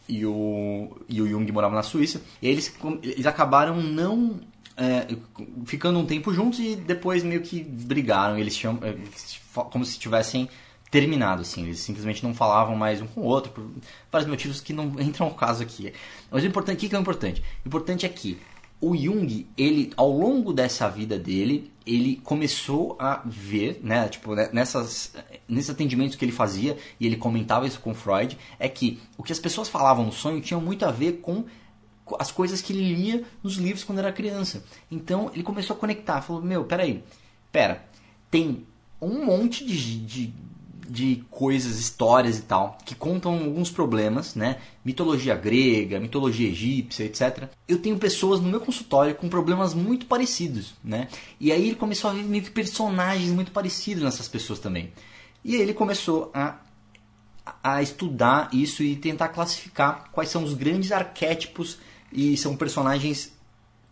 [0.09, 2.21] e o, e o Jung morava na Suíça.
[2.41, 4.41] E eles, eles acabaram não
[4.77, 5.07] é,
[5.65, 8.39] ficando um tempo juntos e depois meio que brigaram.
[8.39, 8.97] Eles tinham, é,
[9.55, 10.49] como se tivessem
[10.91, 11.65] terminado, assim.
[11.65, 13.65] Eles simplesmente não falavam mais um com o outro, por
[14.11, 15.93] vários motivos que não entram ao caso aqui.
[16.31, 17.43] Mas o importante, o que é o importante?
[17.65, 18.39] O importante é que
[18.83, 24.51] o Jung, ele, ao longo dessa vida dele, ele começou a ver, né, tipo, né,
[24.53, 25.15] nessas,
[25.49, 29.33] nesses atendimentos que ele fazia, e ele comentava isso com Freud, é que o que
[29.33, 31.45] as pessoas falavam no sonho tinha muito a ver com
[32.19, 34.65] as coisas que ele lia nos livros quando era criança.
[34.91, 37.05] Então ele começou a conectar, falou: Meu, peraí,
[37.53, 37.87] pera,
[38.33, 38.67] tem
[39.01, 40.35] um monte de, de,
[40.89, 44.59] de coisas, histórias e tal, que contam alguns problemas, né?
[44.85, 47.49] Mitologia grega, mitologia egípcia, etc.
[47.67, 51.09] Eu tenho pessoas no meu consultório com problemas muito parecidos, né?
[51.41, 54.93] E aí ele começou a ver personagens muito parecidos nessas pessoas também.
[55.45, 56.59] E aí ele começou a
[57.63, 61.79] a estudar isso e tentar classificar quais são os grandes arquétipos
[62.13, 63.33] e são personagens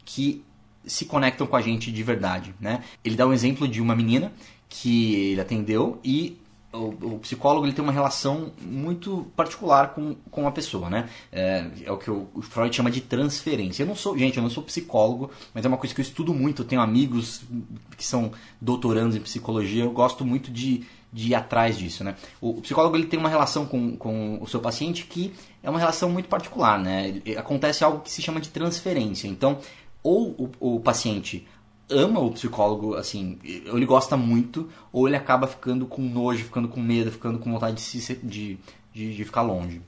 [0.05, 0.45] que
[0.87, 2.85] se conectam com a gente de verdade, né?
[3.05, 4.33] Ele dá um exemplo de uma menina
[4.69, 6.40] que ele atendeu e
[6.73, 11.09] o, psicólogo ele tem uma relação muito particular com, com a pessoa, né?
[11.33, 13.83] É, é o que o, o, Freud chama de transferência.
[13.83, 16.33] Eu não sou, gente, eu não sou psicólogo, mas é uma coisa que eu estudo
[16.33, 16.63] muito.
[16.63, 17.43] Eu tenho amigos
[17.97, 18.31] que são
[18.61, 19.83] doutorandos em psicologia.
[19.83, 22.15] Eu gosto muito de, de ir atrás disso, né?
[22.41, 25.79] O, o psicólogo ele tem uma relação com, com o seu paciente que é uma
[25.79, 27.21] relação muito particular, né?
[27.37, 29.27] Acontece algo que se chama de transferência.
[29.27, 29.59] Então,
[30.05, 31.47] ou o, o paciente
[31.91, 36.69] ama o psicólogo, assim, ou ele gosta muito, ou ele acaba ficando com nojo, ficando
[36.69, 38.59] com medo, ficando com vontade de, se, de,
[38.93, 39.83] de, de ficar longe.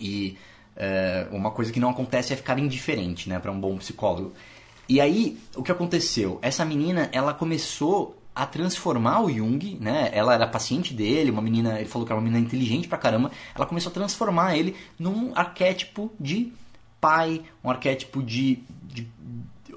[0.00, 0.36] E
[0.76, 4.32] é, uma coisa que não acontece é ficar indiferente, né, para um bom psicólogo.
[4.88, 6.38] E aí, o que aconteceu?
[6.42, 10.10] Essa menina, ela começou a transformar o Jung, né?
[10.12, 13.30] Ela era paciente dele, uma menina, ele falou que era uma menina inteligente pra caramba.
[13.54, 16.52] Ela começou a transformar ele num arquétipo de
[17.00, 19.06] pai, um arquétipo de, de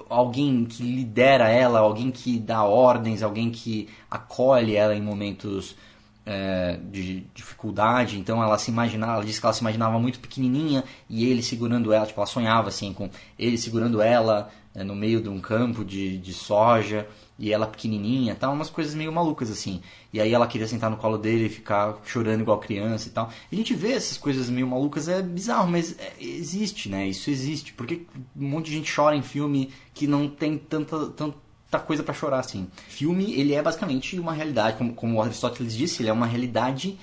[0.08, 5.76] alguém que lidera ela, alguém que dá ordens, alguém que acolhe ela em momentos
[6.26, 8.18] é, de dificuldade.
[8.18, 11.92] Então ela se imaginava, ela disse que ela se imaginava muito pequenininha e ele segurando
[11.92, 15.84] ela, tipo, ela sonhava assim com ele segurando ela é, no meio de um campo
[15.84, 17.06] de, de soja
[17.38, 19.80] e ela pequenininha, tal, umas coisas meio malucas assim.
[20.12, 23.30] E aí ela queria sentar no colo dele e ficar chorando igual criança e tal.
[23.50, 27.08] A gente vê essas coisas meio malucas, é bizarro, mas é, existe, né?
[27.08, 27.72] Isso existe.
[27.72, 32.14] Porque um monte de gente chora em filme que não tem tanta, tanta coisa para
[32.14, 32.68] chorar assim.
[32.86, 36.96] Filme, ele é basicamente uma realidade, como, como Aristóteles disse, ele é uma realidade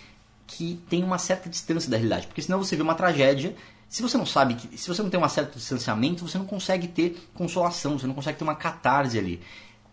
[0.47, 2.27] que tem uma certa distância da realidade.
[2.27, 3.55] Porque senão você vê uma tragédia
[3.91, 6.87] se você não sabe, que, se você não tem um certo distanciamento, você não consegue
[6.87, 9.41] ter consolação, você não consegue ter uma catarse ali.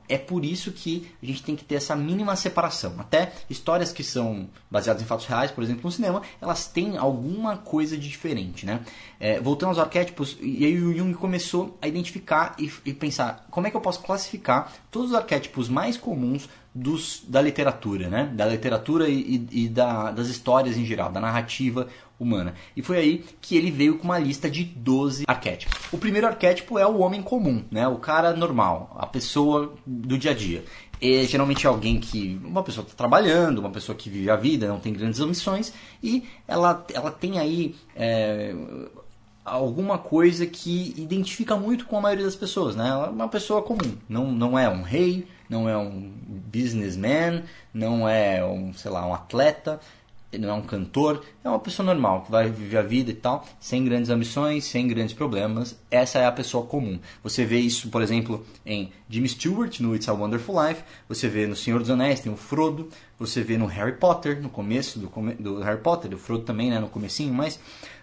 [0.08, 2.94] É por isso que a gente tem que ter essa mínima separação.
[2.98, 7.56] Até histórias que são baseadas em fatos reais, por exemplo, no cinema, elas têm alguma
[7.56, 8.80] coisa de diferente, né?
[9.20, 13.66] É, voltando aos arquétipos, e aí o Jung começou a identificar e, e pensar como
[13.66, 18.30] é que eu posso classificar todos os arquétipos mais comuns dos, da literatura, né?
[18.34, 21.88] Da literatura e, e, e da, das histórias em geral, da narrativa
[22.18, 22.54] humana.
[22.76, 25.76] E foi aí que ele veio com uma lista de 12 arquétipos.
[25.92, 27.86] O primeiro arquétipo é o homem comum, né?
[27.88, 30.64] O cara normal, a pessoa do dia a dia.
[31.00, 32.40] É geralmente é alguém que.
[32.44, 36.24] Uma pessoa está trabalhando, uma pessoa que vive a vida, não tem grandes ambições, e
[36.46, 38.54] ela, ela tem aí é,
[39.48, 42.88] alguma coisa que identifica muito com a maioria das pessoas, né?
[42.88, 46.12] Ela é uma pessoa comum, não, não é um rei, não é um
[46.52, 49.80] businessman, não é um, sei lá, um atleta,
[50.36, 53.46] não é um cantor, é uma pessoa normal, que vai viver a vida e tal,
[53.58, 55.78] sem grandes ambições, sem grandes problemas.
[55.90, 56.98] Essa é a pessoa comum.
[57.22, 61.46] Você vê isso, por exemplo, em Jimmy Stewart, no It's a Wonderful Life, você vê
[61.46, 65.08] no Senhor dos Anéis, tem o Frodo, você vê no Harry Potter, no começo do,
[65.38, 67.58] do Harry Potter, o Frodo também, né, no comecinho, mas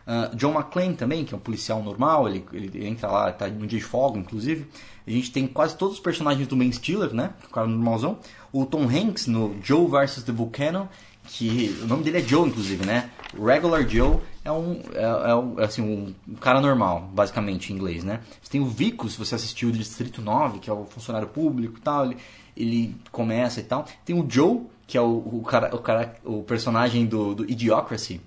[0.07, 3.65] uh, John McClane também, que é um policial normal, ele, ele entra lá, tá num
[3.65, 4.67] dia de folga, inclusive.
[5.05, 8.17] A gente tem quase todos os personagens do Ben Stiller, né, o cara normalzão.
[8.51, 10.23] O Tom Hanks no Joe vs.
[10.23, 10.89] The Volcano,
[11.27, 13.09] que o nome dele é Joe, inclusive, né?
[13.33, 15.81] Regular Joe é um, é, é, assim,
[16.27, 18.21] um cara normal, basicamente, em inglês, né?
[18.41, 21.77] Você tem o Vico, se você assistiu o Distrito 9, que é o funcionário público
[21.77, 22.17] e tal, ele,
[22.55, 23.85] ele começa e tal.
[24.05, 28.21] Tem o Joe, que é o, o, cara, o, cara, o personagem do, do Idiocracy,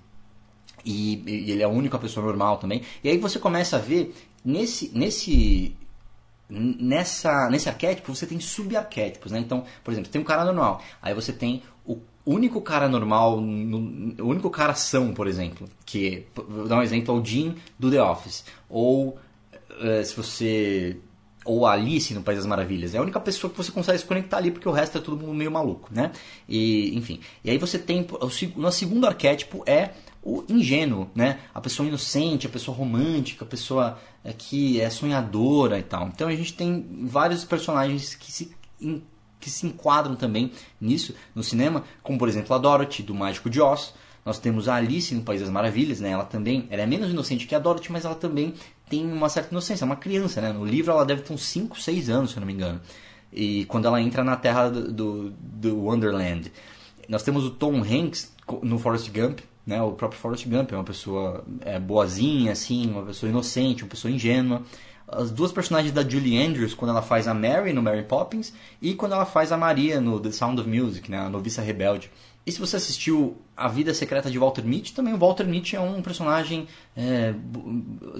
[0.85, 2.81] e, e ele é a única pessoa normal também.
[3.03, 5.75] E aí você começa a ver, nesse, nesse
[6.49, 9.39] nessa, nesse arquétipo você tem subarquétipos, né?
[9.39, 11.61] Então, por exemplo, tem um cara normal, aí você tem
[12.29, 16.83] o único cara normal, no, o único cara são, por exemplo, que vou dar um
[16.83, 19.17] exemplo ao Jim do The Office, ou
[19.71, 20.97] uh, se você
[21.45, 24.05] ou a Alice no País das Maravilhas, é a única pessoa que você consegue se
[24.05, 26.11] conectar ali, porque o resto é todo mundo meio maluco, né?
[26.47, 27.21] E, enfim.
[27.43, 29.91] E aí você tem, o, o segundo arquétipo é
[30.23, 31.39] o ingênuo, né?
[31.53, 36.07] A pessoa inocente, a pessoa romântica, a pessoa é, que é sonhadora e tal.
[36.07, 38.57] Então a gente tem vários personagens que se
[39.39, 43.61] que se enquadram também nisso no cinema, como por exemplo a Dorothy do Mágico de
[43.61, 43.93] Oz.
[44.25, 46.09] Nós temos a Alice no País das Maravilhas, né?
[46.09, 48.53] Ela também, ela é menos inocente que a Dorothy, mas ela também
[48.89, 50.51] tem uma certa inocência, é uma criança, né?
[50.51, 52.81] No livro ela deve ter uns 5, 6 anos, se eu não me engano.
[53.31, 56.51] E quando ela entra na terra do, do, do Wonderland.
[57.07, 59.39] Nós temos o Tom Hanks no Forrest Gump,
[59.69, 59.81] né?
[59.81, 64.11] O próprio Forrest Gump é uma pessoa é, boazinha, assim, uma pessoa inocente, uma pessoa
[64.11, 64.63] ingênua
[65.11, 68.93] as duas personagens da Julie Andrews quando ela faz a Mary no Mary Poppins e
[68.93, 72.11] quando ela faz a Maria no The Sound of Music, né, a noviça rebelde.
[72.45, 75.79] E se você assistiu A Vida Secreta de Walter Mitty, também o Walter Mitty é
[75.79, 77.33] um personagem é,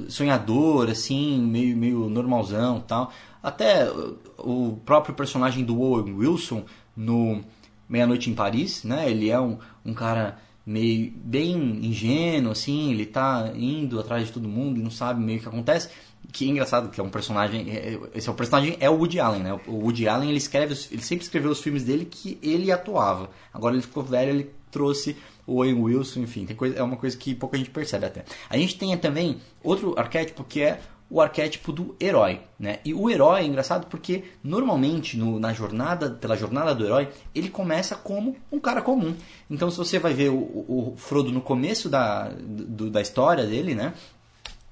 [0.08, 3.12] sonhador, assim, meio, meio normalzão tal.
[3.42, 3.90] Até
[4.38, 6.64] o próprio personagem do Owen Wilson
[6.96, 7.42] no
[7.88, 9.10] Meia-Noite em Paris, né?
[9.10, 10.38] Ele é um, um cara
[10.70, 15.40] meio bem ingênuo, assim, ele tá indo atrás de todo mundo e não sabe meio
[15.40, 15.90] o que acontece
[16.32, 17.70] que é engraçado, que é um personagem.
[17.70, 19.60] É, é, esse é o personagem é o Woody Allen, né?
[19.66, 23.30] O Woody Allen ele escreve, ele sempre escreveu os filmes dele que ele atuava.
[23.54, 25.18] Agora ele ficou velho, ele trouxe
[25.48, 28.24] o Owen Wilson, enfim, coisa, é uma coisa que pouca gente percebe até.
[28.48, 30.80] A gente tem também outro arquétipo que é
[31.10, 32.80] o arquétipo do herói, né?
[32.86, 37.50] E o herói é engraçado porque normalmente no, na jornada, pela jornada do herói, ele
[37.50, 39.16] começa como um cara comum.
[39.50, 43.74] Então se você vai ver o, o, Frodo no começo da, do, da história dele,
[43.74, 43.94] né?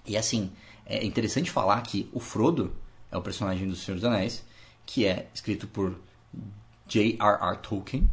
[0.05, 0.51] E assim,
[0.85, 2.71] é interessante falar que o Frodo
[3.11, 4.43] é o personagem do Senhor dos Anéis,
[4.85, 5.95] que é escrito por
[6.87, 7.57] J.R.R.
[7.61, 8.09] Tolkien,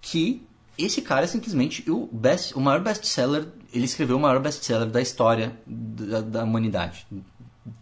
[0.00, 0.46] que
[0.78, 5.00] esse cara é simplesmente o, best, o maior best-seller, ele escreveu o maior best-seller da
[5.00, 7.06] história da, da, humanidade,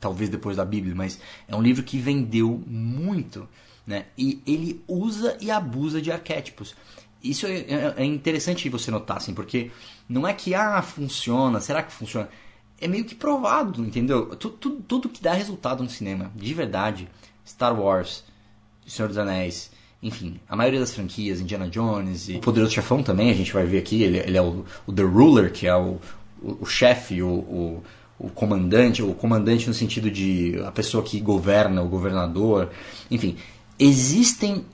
[0.01, 3.49] talvez depois da Bíblia, mas é um livro que vendeu muito,
[3.87, 4.07] né?
[4.17, 6.75] E ele usa e abusa de arquétipos.
[7.23, 9.71] Isso é, é, é interessante você notar, assim, porque
[10.09, 12.29] não é que, ah, funciona, será que funciona?
[12.81, 14.37] é meio que provado, entendeu?
[14.37, 17.09] Tudo, tudo, tudo, que dá resultado no cinema, de verdade,
[17.47, 18.25] Star Wars,
[18.87, 19.71] Senhor dos Anéis,
[20.03, 23.65] enfim, a maioria das franquias, Indiana Jones e o Poderoso Chefão também, a gente vai
[23.65, 25.99] ver aqui, ele, ele é o, o, The Ruler, que é o,
[26.43, 27.83] o, o chefe, o, o,
[28.19, 32.71] o, comandante, o comandante no sentido de a pessoa que governa, o governador,
[33.11, 33.37] enfim,
[33.79, 34.65] existem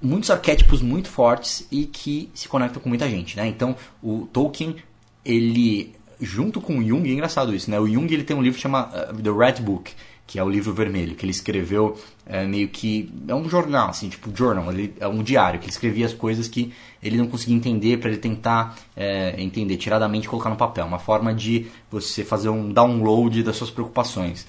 [0.00, 3.46] muitos arquétipos muito fortes e que se conectam com muita gente, né?
[3.46, 4.76] Então, o Tolkien,
[5.24, 7.80] ele junto com o Jung, é engraçado isso, né?
[7.80, 9.92] O Jung ele tem um livro chamado uh, The Red Book,
[10.30, 13.12] que é o livro vermelho, que ele escreveu é, meio que.
[13.26, 16.46] É um jornal, assim, tipo journal, ele, é um diário, que ele escrevia as coisas
[16.46, 16.72] que
[17.02, 20.54] ele não conseguia entender para ele tentar é, entender, tirar da mente e colocar no
[20.54, 20.86] papel.
[20.86, 24.46] Uma forma de você fazer um download das suas preocupações.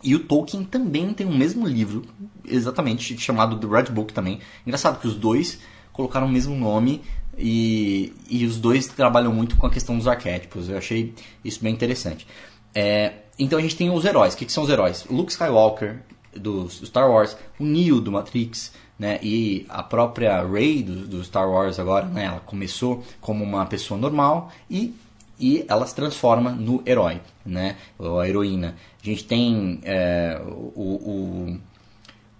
[0.00, 2.04] E o Tolkien também tem o mesmo livro,
[2.44, 4.38] exatamente, chamado The Red Book também.
[4.64, 5.58] Engraçado que os dois
[5.92, 7.02] colocaram o mesmo nome
[7.36, 10.68] e, e os dois trabalham muito com a questão dos arquétipos.
[10.68, 11.12] Eu achei
[11.44, 12.28] isso bem interessante.
[12.72, 14.34] É, então a gente tem os heróis.
[14.34, 15.04] O que, que, são os heróis?
[15.10, 16.00] Luke Skywalker,
[16.34, 19.18] do, Star Wars, o Neo, do Matrix, né?
[19.22, 22.06] e a própria Rey, do, do Star Wars agora.
[22.06, 22.24] Né?
[22.24, 24.94] Ela começou como uma pessoa normal e,
[25.38, 27.76] e ela se transforma no herói, né?
[27.98, 28.76] ou a heroína.
[29.02, 31.60] A gente tem é, o, o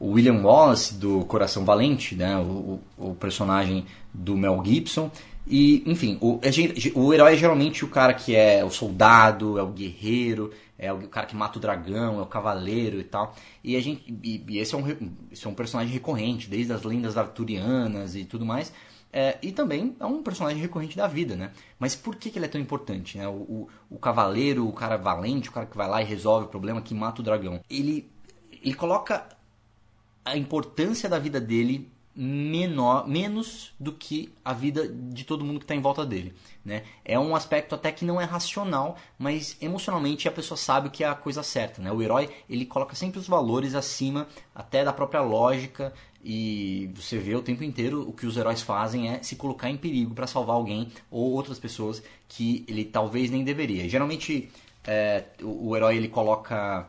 [0.05, 5.11] o William Wallace do Coração Valente, né, o, o, personagem do Mel Gibson.
[5.47, 6.41] E, enfim, o,
[6.95, 11.09] o herói é geralmente o cara que é o soldado, é o guerreiro, é o
[11.09, 13.35] cara que mata o dragão, é o cavaleiro e tal.
[13.63, 16.83] E, a gente, e, e esse, é um, esse é um personagem recorrente, desde as
[16.83, 18.73] lendas arturianas e tudo mais.
[19.13, 21.53] É, e também é um personagem recorrente da vida, né?
[21.79, 23.17] Mas por que, que ele é tão importante?
[23.17, 23.29] Né?
[23.29, 26.49] O, o, o, cavaleiro, o cara valente, o cara que vai lá e resolve o
[26.49, 27.61] problema, que mata o dragão.
[27.71, 28.11] Ele,
[28.51, 29.29] ele coloca
[30.25, 35.65] a importância da vida dele menor, menos do que a vida de todo mundo que
[35.65, 36.33] está em volta dele.
[36.65, 36.85] Né?
[37.05, 41.09] É um aspecto até que não é racional, mas emocionalmente a pessoa sabe que é
[41.09, 41.83] a coisa certa.
[41.83, 41.91] Né?
[41.91, 45.93] O herói ele coloca sempre os valores acima até da própria lógica
[46.25, 49.77] e você vê o tempo inteiro o que os heróis fazem é se colocar em
[49.77, 53.89] perigo para salvar alguém ou outras pessoas que ele talvez nem deveria.
[53.89, 54.51] Geralmente
[54.87, 56.89] é, o, o herói ele coloca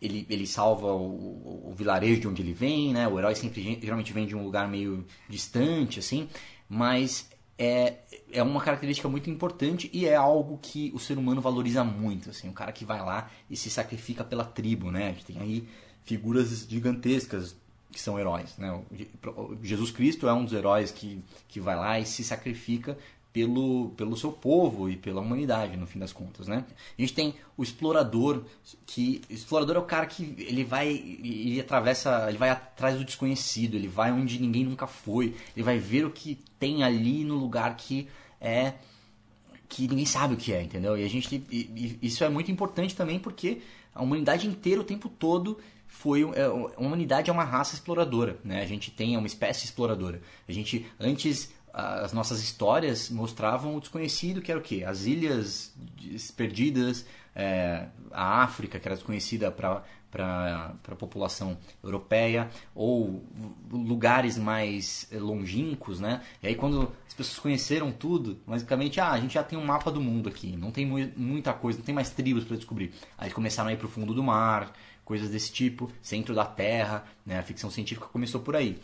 [0.00, 3.06] ele, ele salva o, o, vilarejo de onde ele vem, né?
[3.06, 6.28] O herói sempre geralmente vem de um lugar meio distante, assim,
[6.68, 7.28] mas
[7.58, 7.98] é,
[8.32, 12.48] é uma característica muito importante e é algo que o ser humano valoriza muito, assim,
[12.48, 15.08] o cara que vai lá e se sacrifica pela tribo, né?
[15.08, 15.68] A gente tem aí
[16.02, 17.54] figuras gigantescas
[17.92, 18.80] que são heróis, né?
[19.62, 22.96] Jesus Cristo é um dos heróis que, que vai lá e se sacrifica
[23.32, 26.64] pelo, pelo seu povo e pela humanidade, no fim das contas, né?
[26.98, 28.42] A gente tem o explorador,
[28.86, 33.04] que o explorador é o cara que ele vai, ele atravessa, ele vai atrás do
[33.04, 37.36] desconhecido, ele vai onde ninguém nunca foi, ele vai ver o que tem ali no
[37.36, 38.08] lugar que
[38.40, 38.74] é
[39.68, 40.98] que ninguém sabe o que é, entendeu?
[40.98, 43.62] E a gente e, e isso é muito importante também porque
[43.94, 48.62] a humanidade inteira o tempo todo foi é, a humanidade é uma raça exploradora, né?
[48.62, 50.20] A gente tem é uma espécie exploradora.
[50.48, 54.84] A gente antes as nossas histórias mostravam o desconhecido, que era o quê?
[54.86, 55.72] As ilhas
[56.36, 63.24] perdidas, é, a África, que era desconhecida para para a população europeia ou
[63.70, 66.20] lugares mais longínquos, né?
[66.42, 69.90] E aí quando as pessoas conheceram tudo, basicamente, ah, a gente já tem um mapa
[69.90, 72.92] do mundo aqui, não tem muita coisa, não tem mais tribos para descobrir.
[73.16, 74.72] Aí começaram a ir para o fundo do mar,
[75.04, 77.38] coisas desse tipo, centro da Terra, né?
[77.38, 78.80] A ficção científica começou por aí.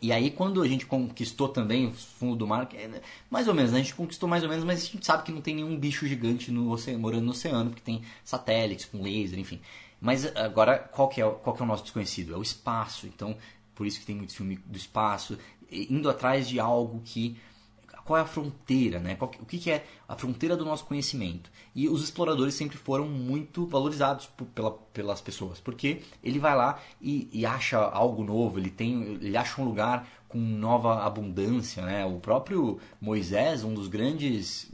[0.00, 3.72] E aí quando a gente conquistou também o fundo do mar, é, mais ou menos,
[3.72, 3.78] né?
[3.78, 6.06] a gente conquistou mais ou menos, mas a gente sabe que não tem nenhum bicho
[6.06, 9.60] gigante no oceano, morando no oceano, porque tem satélites com laser, enfim.
[10.00, 12.34] Mas agora, qual que, é, qual que é o nosso desconhecido?
[12.34, 13.06] É o espaço.
[13.06, 13.36] Então,
[13.74, 15.38] por isso que tem muito filme do espaço,
[15.70, 17.36] indo atrás de algo que
[18.06, 19.16] qual é a fronteira, né?
[19.16, 21.50] Qual, o que, que, é a fronteira do nosso conhecimento?
[21.74, 27.28] E os exploradores sempre foram muito valorizados pela, pelas pessoas, porque ele vai lá e,
[27.32, 32.06] e, acha algo novo, ele tem, ele acha um lugar com nova abundância, né?
[32.06, 34.70] O próprio Moisés, um dos grandes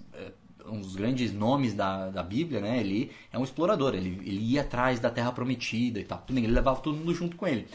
[0.66, 2.78] um dos grandes nomes da, da Bíblia, né?
[2.80, 6.24] Ele é um explorador, ele, ele ia atrás da Terra Prometida e tal.
[6.28, 7.66] Ele levava todo mundo junto com ele.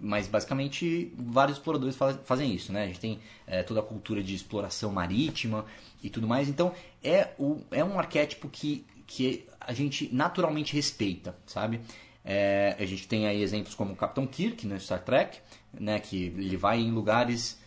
[0.00, 2.84] Mas basicamente vários exploradores faz, fazem isso, né?
[2.84, 5.64] A gente tem é, toda a cultura de exploração marítima
[6.02, 6.48] e tudo mais.
[6.48, 6.72] Então
[7.02, 11.80] é, o, é um arquétipo que, que a gente naturalmente respeita, sabe?
[12.24, 15.38] É, a gente tem aí exemplos como o Capitão Kirk no Star Trek,
[15.72, 16.00] né?
[16.00, 17.58] Que ele vai em lugares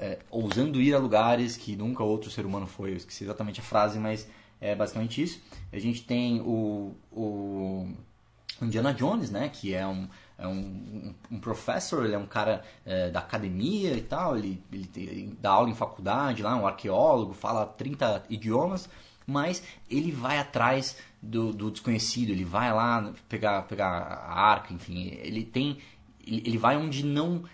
[0.00, 2.92] é, ousando ir a lugares que nunca outro ser humano foi.
[2.92, 4.28] Eu esqueci exatamente a frase, mas
[4.60, 5.42] é basicamente isso.
[5.72, 7.88] A gente tem o, o
[8.62, 12.62] Indiana Jones, né, que é um, é um, um, um professor, ele é um cara
[12.84, 17.32] é, da academia e tal, ele, ele, tem, dá aula em faculdade lá, um arqueólogo,
[17.34, 18.88] fala 30 idiomas,
[19.26, 25.08] mas ele vai atrás do, do desconhecido, ele vai lá pegar, pegar a arca, enfim,
[25.22, 25.78] ele tem
[26.26, 27.44] ele, ele vai onde não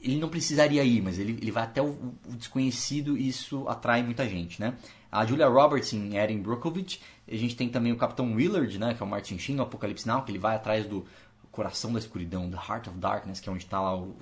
[0.00, 1.88] ele não precisaria ir, mas ele, ele vai até o,
[2.26, 4.74] o, desconhecido e isso atrai muita gente, né?
[5.10, 9.02] A Julia Roberts em Erin Brockovich, a gente tem também o Capitão Willard, né, que
[9.02, 11.06] é o Martin Sheen no Apocalipse Now, que ele vai atrás do
[11.50, 14.14] coração da escuridão, The Heart of Darkness, que é onde está lá o,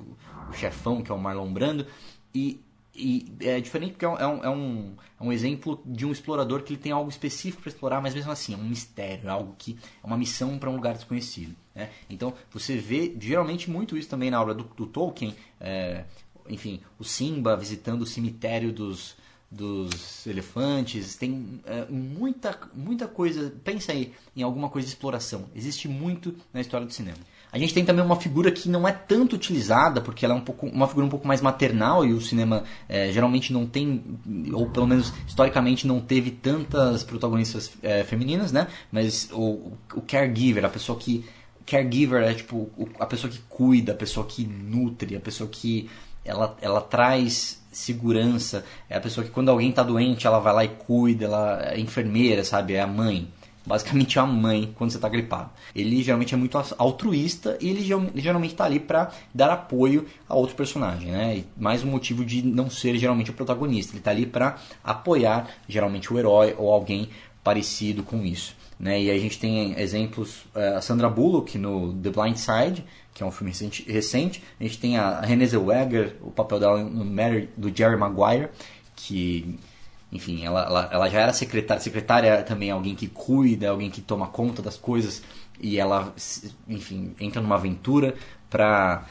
[0.49, 1.87] o, chefão, que é o Marlon Brando,
[2.35, 2.61] e,
[2.97, 6.73] e é diferente porque é um, é, um, é um exemplo de um explorador que
[6.73, 9.79] ele tem algo específico para explorar, mas mesmo assim é um mistério, é algo que
[10.03, 11.55] é uma missão para um lugar desconhecido.
[11.75, 11.91] Né?
[12.09, 16.05] Então você vê geralmente muito isso também na obra do, do Tolkien, é,
[16.49, 19.17] enfim, o Simba visitando o cemitério dos,
[19.51, 23.53] dos elefantes, tem é, muita, muita coisa.
[23.65, 25.49] Pensa aí em alguma coisa de exploração.
[25.55, 27.19] Existe muito na história do cinema.
[27.57, 30.43] A gente tem também uma figura que não é tanto utilizada, porque ela é um
[30.43, 34.05] pouco, uma figura um pouco mais maternal e o cinema é, geralmente não tem,
[34.53, 38.67] ou pelo menos historicamente não teve tantas protagonistas é, femininas, né?
[38.93, 41.25] Mas o, o caregiver, a pessoa que
[41.65, 45.89] caregiver é tipo a pessoa que cuida, a pessoa que nutre, a pessoa que
[46.27, 50.65] ela, ela traz segurança, é a pessoa que quando alguém está doente ela vai lá
[50.67, 52.75] e cuida, ela é enfermeira, sabe?
[52.75, 53.29] É a mãe.
[53.67, 55.51] Basicamente é a mãe quando você está gripado.
[55.75, 57.83] Ele geralmente é muito altruísta e ele
[58.15, 61.39] geralmente está ali para dar apoio a outro personagem, né?
[61.39, 63.93] E mais um motivo de não ser geralmente o protagonista.
[63.93, 67.09] Ele está ali para apoiar geralmente o herói ou alguém
[67.43, 68.57] parecido com isso.
[68.79, 69.03] Né?
[69.03, 73.27] E a gente tem exemplos, é, a Sandra Bullock no The Blind Side, que é
[73.27, 74.43] um filme recente, recente.
[74.61, 78.49] a gente tem a Renée Zellweger, o papel dela no Mary, do Jerry Maguire,
[78.95, 79.59] que,
[80.13, 84.01] enfim, ela, ela, ela já era secretária, secretária é também alguém que cuida, alguém que
[84.01, 85.23] toma conta das coisas,
[85.61, 86.15] e ela,
[86.69, 88.15] enfim, entra numa aventura
[88.49, 89.05] para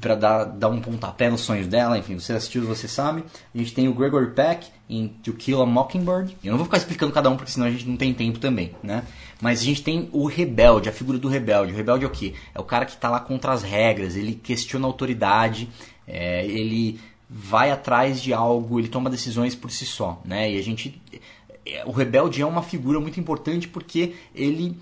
[0.00, 3.24] para dar, dar um pontapé nos sonhos dela, enfim, você assistiu, você sabe.
[3.54, 6.36] A gente tem o Gregory Peck em To Kill a Mockingbird.
[6.42, 8.74] Eu não vou ficar explicando cada um, porque senão a gente não tem tempo também,
[8.82, 9.04] né?
[9.40, 11.72] Mas a gente tem o rebelde, a figura do rebelde.
[11.72, 12.34] O rebelde é o quê?
[12.54, 15.68] É o cara que está lá contra as regras, ele questiona a autoridade,
[16.06, 16.98] é, ele
[17.36, 20.52] vai atrás de algo, ele toma decisões por si só, né?
[20.52, 21.02] E a gente...
[21.66, 24.78] É, o rebelde é uma figura muito importante porque ele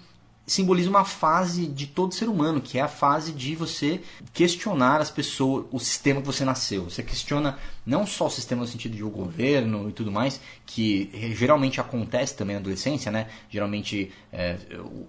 [0.47, 4.03] simboliza uma fase de todo ser humano, que é a fase de você
[4.35, 6.85] questionar as pessoas, o sistema que você nasceu.
[6.85, 11.11] Você questiona não só o sistema no sentido de o governo e tudo mais, que
[11.35, 13.29] geralmente acontece também na adolescência, né?
[13.49, 14.59] Geralmente é,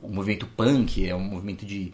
[0.02, 1.92] o movimento punk é um movimento de,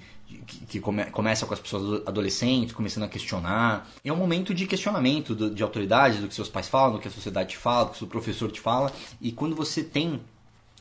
[0.68, 3.88] que, come, começa com as pessoas adolescentes começando a questionar.
[4.04, 7.08] É um momento de questionamento do, de autoridade, do que seus pais falam, do que
[7.08, 8.92] a sociedade te fala, do que o seu professor te fala.
[9.22, 10.22] E quando você tem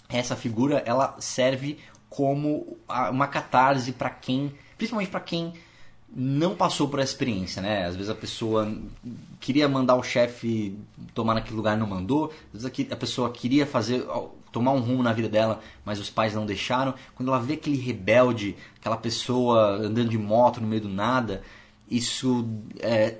[0.08, 2.78] essa figura, ela serve como
[3.10, 5.52] uma catarse para quem, principalmente para quem
[6.10, 7.84] não passou por essa experiência, né?
[7.84, 8.72] Às vezes a pessoa
[9.38, 10.74] queria mandar o chefe
[11.12, 12.32] tomar naquele lugar e não mandou.
[12.54, 14.06] Às vezes a pessoa queria fazer
[14.52, 16.94] tomar um rumo na vida dela, mas os pais não deixaram.
[17.14, 21.42] Quando ela vê aquele rebelde, aquela pessoa andando de moto no meio do nada,
[21.90, 22.48] isso
[22.80, 23.16] é,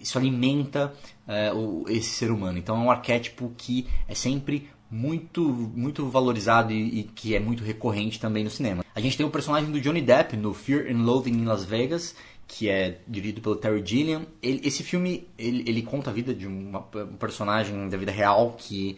[0.00, 0.92] isso alimenta
[1.28, 2.58] é, o, esse ser humano.
[2.58, 5.42] Então é um arquétipo que é sempre muito
[5.74, 8.84] muito valorizado e, e, que é muito recorrente também no cinema.
[8.94, 12.16] A gente tem o personagem do Johnny Depp no Fear and Loathing in Las Vegas,
[12.48, 14.26] que é dirigido pelo Terry Gilliam.
[14.42, 18.56] Ele, esse filme ele, ele, conta a vida de uma, um personagem da vida real
[18.58, 18.96] que,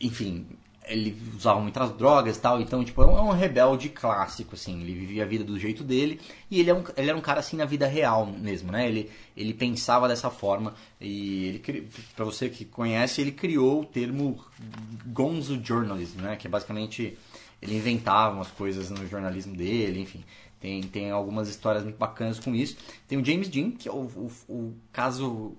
[0.00, 0.46] enfim,
[0.90, 5.22] ele usava muitas drogas e tal, então, tipo, é um rebelde clássico, assim, ele vivia
[5.22, 6.20] a vida do jeito dele,
[6.50, 9.10] e ele, é um, ele era um cara, assim, na vida real mesmo, né, ele,
[9.36, 14.44] ele pensava dessa forma, e ele, pra você que conhece, ele criou o termo
[15.06, 17.16] gonzo journalism, né, que é basicamente,
[17.62, 20.24] ele inventava umas coisas no jornalismo dele, enfim,
[20.60, 22.76] tem, tem algumas histórias muito bacanas com isso.
[23.08, 25.56] Tem o James Dean, que é o, o, o caso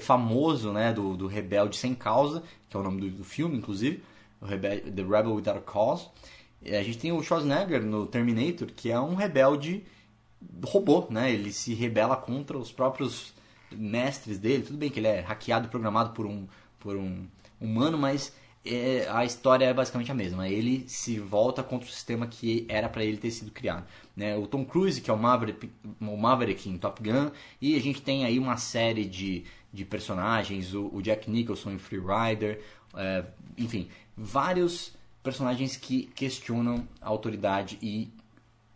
[0.00, 4.02] famoso, né, do, do rebelde sem causa, que é o nome do, do filme, inclusive,
[4.46, 6.08] The Rebel Without a Cause.
[6.64, 9.84] A gente tem o Schwarzenegger no Terminator, que é um rebelde
[10.64, 11.32] robô, né?
[11.32, 13.34] Ele se rebela contra os próprios
[13.70, 14.62] mestres dele.
[14.62, 16.46] Tudo bem que ele é hackeado e programado por um,
[16.78, 17.26] por um
[17.60, 18.32] humano, mas
[18.64, 20.48] é, a história é basicamente a mesma.
[20.48, 23.86] Ele se volta contra o sistema que era para ele ter sido criado.
[24.16, 24.36] Né?
[24.36, 25.70] O Tom Cruise, que é o Maverick,
[26.00, 27.30] o Maverick em Top Gun,
[27.60, 31.78] e a gente tem aí uma série de, de personagens, o, o Jack Nicholson em
[31.78, 32.60] Free Rider,
[32.96, 33.24] é,
[33.56, 38.10] enfim, vários personagens que questionam a autoridade e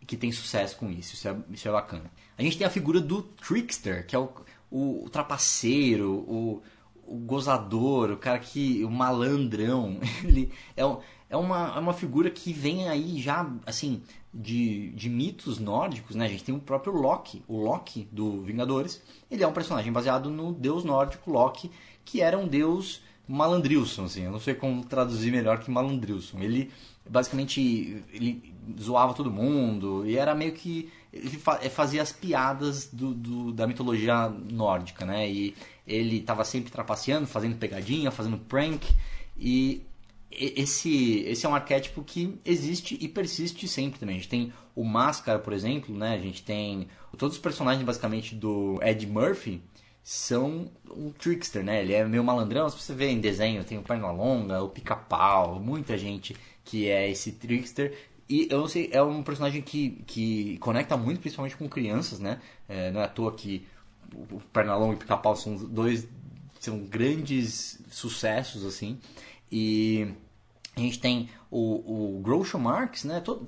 [0.05, 1.13] que tem sucesso com isso.
[1.13, 2.11] Isso é, isso é bacana.
[2.37, 4.29] A gente tem a figura do trickster, que é o,
[4.69, 6.61] o, o trapaceiro, o,
[7.07, 8.83] o gozador, o cara que.
[8.83, 9.99] o malandrão.
[10.23, 10.81] Ele é,
[11.29, 14.01] é, uma, é uma figura que vem aí já, assim,
[14.33, 16.25] de, de mitos nórdicos, né?
[16.25, 19.01] A gente tem o próprio Loki, o Loki do Vingadores.
[19.29, 21.71] Ele é um personagem baseado no deus nórdico Loki,
[22.03, 23.01] que era um deus
[23.31, 24.23] malandrilson, assim.
[24.23, 26.39] Eu não sei como traduzir melhor que malandrilson.
[26.39, 26.71] Ele
[27.09, 33.13] basicamente ele zoava todo mundo e era meio que ele eh, fazia as piadas do,
[33.13, 35.29] do, da mitologia nórdica, né?
[35.29, 35.55] E
[35.87, 38.87] ele estava sempre trapaceando, fazendo pegadinha, fazendo prank
[39.37, 39.81] e
[40.31, 44.15] esse, esse é um arquétipo que existe e persiste sempre também.
[44.15, 46.13] A gente tem o Máscara, por exemplo, né?
[46.13, 49.61] A gente tem todos os personagens basicamente do Ed Murphy,
[50.03, 51.81] são um trickster, né?
[51.81, 55.97] Ele é meio malandrão, se você vê em desenho, tem o Pernalonga, o Pica-Pau, muita
[55.97, 57.97] gente que é esse trickster.
[58.27, 62.39] E eu não sei, é um personagem que, que conecta muito, principalmente com crianças, né?
[62.67, 63.67] É, não é à toa que
[64.31, 66.07] o Pernalonga e o Pica-Pau são dois
[66.59, 68.99] são grandes sucessos, assim.
[69.51, 70.13] E
[70.75, 73.19] a gente tem o, o Groucho Marx, né?
[73.19, 73.47] Todo,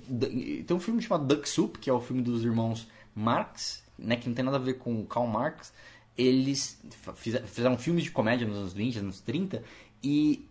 [0.65, 4.15] tem um filme chamado Duck Soup, que é o filme dos irmãos Marx, né?
[4.17, 5.71] Que não tem nada a ver com Karl Marx
[6.17, 6.79] eles
[7.45, 9.63] fizeram filmes de comédia nos anos 20, anos 30
[10.03, 10.47] e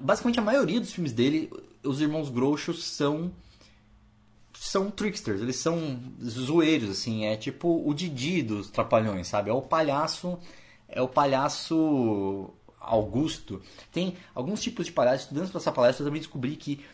[0.00, 1.50] basicamente a maioria dos filmes dele,
[1.82, 3.32] os irmãos Grouchos são
[4.54, 9.50] são tricksters, eles são zoeiros assim, é tipo o Didi dos Trapalhões, sabe?
[9.50, 10.36] É o palhaço,
[10.88, 12.50] é o palhaço
[12.80, 13.62] Augusto.
[13.92, 16.84] Tem alguns tipos de palhaços, estudando essa palestra eu também descobri que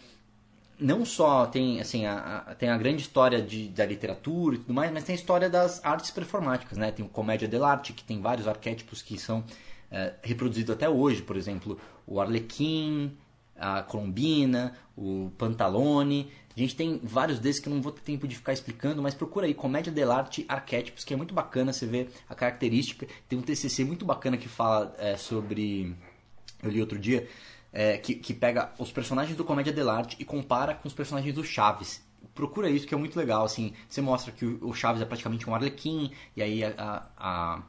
[0.79, 4.75] não só tem assim a, a, tem a grande história de, da literatura e tudo
[4.75, 6.91] mais, mas tem a história das artes performáticas, né?
[6.91, 9.45] Tem o comédia dell'arte, que tem vários arquétipos que são
[9.91, 13.17] é, reproduzidos até hoje, por exemplo, o arlequim,
[13.57, 16.31] a colombina, o pantalone.
[16.57, 19.15] A gente tem vários desses que eu não vou ter tempo de ficar explicando, mas
[19.15, 23.07] procura aí comédia dell'arte arquétipos, que é muito bacana você ver a característica.
[23.29, 25.95] Tem um TCC muito bacana que fala é, sobre
[26.63, 27.29] eu li outro dia
[27.75, 31.43] é, que, que pega os personagens do Comédia dell'arte e compara com os personagens do
[31.43, 32.01] Chaves.
[32.33, 35.55] Procura isso que é muito legal, assim, você mostra que o Chaves é praticamente um
[35.55, 37.63] arlequim, e aí a, a,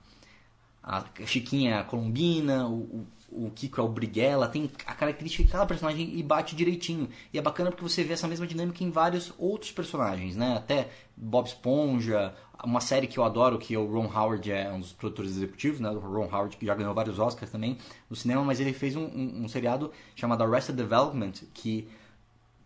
[0.82, 5.52] a Chiquinha é a Colombina, o, o Kiko é o Briguela, tem a característica de
[5.52, 7.10] cada personagem e bate direitinho.
[7.34, 10.56] E é bacana porque você vê essa mesma dinâmica em vários outros personagens, né?
[10.56, 12.34] Até Bob Esponja,
[12.64, 15.80] uma série que eu adoro, que é o Ron Howard é um dos produtores executivos,
[15.80, 15.90] né?
[15.90, 17.78] O Ron Howard que já ganhou vários Oscars também
[18.10, 21.88] no cinema, mas ele fez um, um, um seriado chamado Arrested Development, que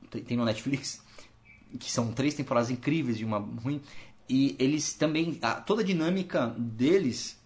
[0.10, 1.04] tem no Netflix,
[1.80, 3.82] que são três temporadas incríveis de uma ruim.
[4.28, 7.39] E eles também, a, toda a dinâmica deles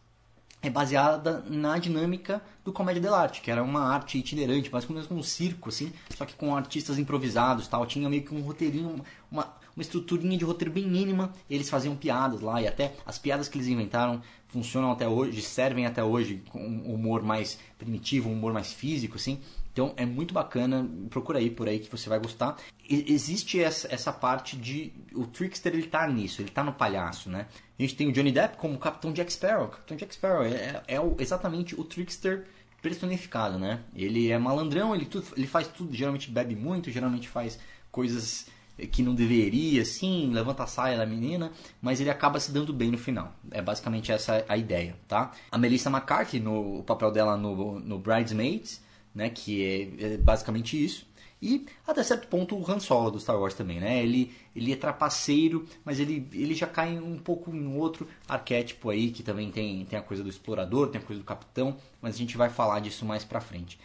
[0.64, 5.12] é baseada na dinâmica do Comédia dell'arte, que era uma arte itinerante, mais ou menos
[5.12, 7.86] um circo, assim, só que com artistas improvisados tal.
[7.86, 12.42] Tinha meio que um roteirinho, uma, uma estruturinha de roteiro bem mínima, eles faziam piadas
[12.42, 16.60] lá, e até as piadas que eles inventaram funcionam até hoje, servem até hoje com
[16.60, 19.40] um humor mais primitivo, um humor mais físico, assim.
[19.74, 22.58] Então é muito bacana, procura aí por aí que você vai gostar.
[22.88, 24.94] E, existe essa, essa parte de.
[25.16, 27.48] O Trickster ele tá nisso, ele tá no palhaço, né?
[27.78, 29.70] A gente tem o Johnny Depp como Capitão Jack Sparrow.
[29.70, 32.46] Capitão Jack Sparrow é, é o, exatamente o Trickster
[32.84, 33.80] personificado, né?
[33.96, 37.58] Ele é malandrão, ele, tudo, ele faz tudo, geralmente bebe muito, geralmente faz
[37.92, 38.46] coisas
[38.92, 41.52] que não deveria, assim, levanta a saia da menina,
[41.82, 43.34] mas ele acaba se dando bem no final.
[43.52, 45.32] É basicamente essa a ideia, tá?
[45.52, 48.82] A Melissa McCarthy, no o papel dela no, no Bridesmaids,
[49.14, 49.64] né, que
[50.00, 51.06] é, é, basicamente isso.
[51.42, 54.02] E até certo ponto o Han Solo do Star Wars também, né?
[54.02, 59.12] Ele, ele é trapaceiro, mas ele, ele já cai um pouco em outro arquétipo aí,
[59.12, 62.18] que também tem, tem a coisa do explorador, tem a coisa do capitão, mas a
[62.18, 63.78] gente vai falar disso mais pra frente.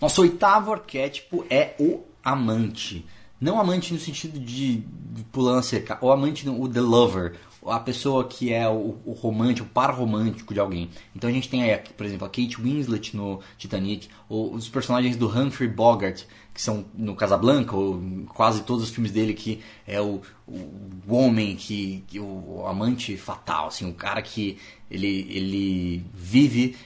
[0.00, 3.04] Nosso oitavo arquétipo é o amante.
[3.42, 5.26] Não amante no sentido de, de
[5.64, 7.34] cerca, o amante, o the lover,
[7.66, 10.88] a pessoa que é o, o romântico, o par romântico de alguém.
[11.12, 15.16] Então a gente tem aí, por exemplo, a Kate Winslet no Titanic, ou os personagens
[15.16, 16.22] do Humphrey Bogart,
[16.54, 21.56] que são no Casablanca, ou quase todos os filmes dele, que é o, o homem,
[21.56, 24.56] que, que o, o, amante fatal, assim, o cara que
[24.88, 26.76] ele, ele vive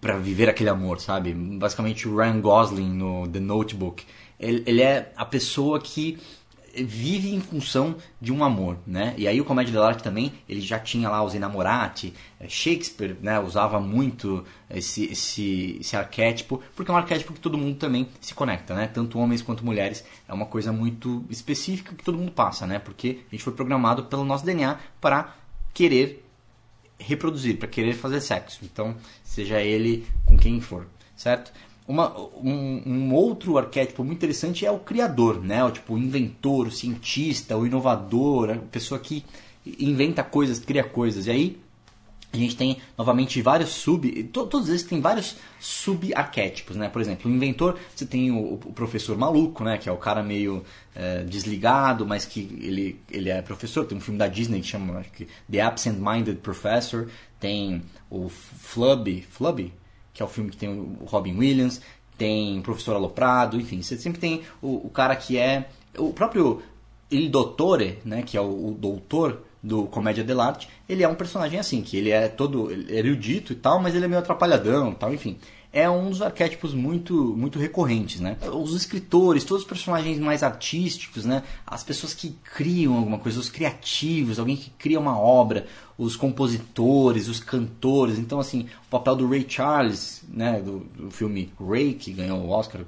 [0.00, 1.32] para viver aquele amor, sabe?
[1.32, 4.04] Basicamente o Ryan Gosling no The Notebook.
[4.40, 6.18] Ele, ele é a pessoa que
[6.74, 9.14] vive em função de um amor, né?
[9.16, 13.40] E aí o Comédia dell'arte também, ele já tinha lá os enamorati, é, Shakespeare, né,
[13.40, 18.34] usava muito esse, esse, esse arquétipo, porque é um arquétipo que todo mundo também se
[18.34, 18.86] conecta, né?
[18.86, 22.78] Tanto homens quanto mulheres, é uma coisa muito específica que todo mundo passa, né?
[22.78, 25.34] Porque a gente foi programado pelo nosso DNA para
[25.74, 26.24] querer
[26.98, 28.60] reproduzir, para querer fazer sexo.
[28.62, 30.86] Então, seja ele com quem for,
[31.16, 31.52] certo?
[31.90, 35.64] Uma, um, um, outro arquétipo muito interessante é o criador, né?
[35.64, 39.24] O, tipo, o inventor, o cientista, o inovador, a pessoa que
[39.66, 41.26] inventa coisas, cria coisas.
[41.26, 41.60] E aí
[42.32, 44.22] a gente tem novamente vários sub.
[44.32, 46.88] Todos esses têm vários sub-arquétipos, né?
[46.88, 49.76] Por exemplo, o inventor, você tem o, o professor maluco, né?
[49.76, 50.64] Que é o cara meio
[50.94, 53.84] é, desligado, mas que ele, ele é professor.
[53.84, 57.08] Tem um filme da Disney que chama que The Absent Minded Professor.
[57.40, 59.26] Tem o Flubby.
[59.28, 59.79] Flubby?
[60.20, 61.80] Que é o filme que tem o Robin Williams,
[62.18, 66.62] tem Professor Aloprado, enfim, você sempre tem o, o cara que é o próprio
[67.10, 71.58] Il Dottore, né, que é o, o doutor do Comédia dell'arte, ele é um personagem
[71.58, 75.14] assim, que ele é todo erudito e tal, mas ele é meio atrapalhadão e tal,
[75.14, 75.38] enfim
[75.72, 78.36] é um dos arquétipos muito, muito recorrentes, né?
[78.52, 81.44] Os escritores, todos os personagens mais artísticos, né?
[81.64, 85.66] As pessoas que criam alguma coisa, os criativos, alguém que cria uma obra,
[85.96, 88.18] os compositores, os cantores.
[88.18, 90.60] Então, assim, o papel do Ray Charles, né?
[90.60, 92.82] Do, do filme Ray, que ganhou o Oscar,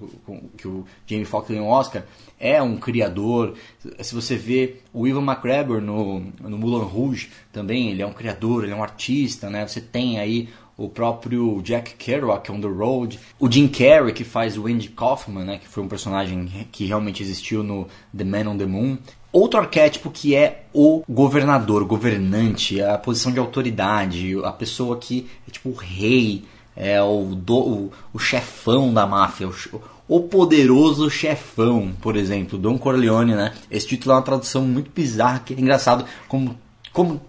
[0.56, 2.04] que o Jamie Foxx ganhou o Oscar,
[2.40, 3.54] é um criador.
[4.00, 8.64] Se você vê o Ivan McGregor no, no Moulin Rouge, também, ele é um criador,
[8.64, 9.64] ele é um artista, né?
[9.64, 14.56] Você tem aí o próprio Jack Kerouac on the Road, o Jim Carrey que faz
[14.56, 18.58] o Andy Kaufman, né, que foi um personagem que realmente existiu no The Man on
[18.58, 18.98] the Moon.
[19.32, 25.50] Outro arquétipo que é o governador, governante, a posição de autoridade, a pessoa que é
[25.50, 26.44] tipo o rei,
[26.76, 32.76] é o, do, o, o chefão da máfia, o, o poderoso chefão, por exemplo, Don
[32.76, 33.54] Corleone, né?
[33.70, 36.58] Esse título é uma tradução muito bizarra, que é engraçado como
[36.92, 37.20] como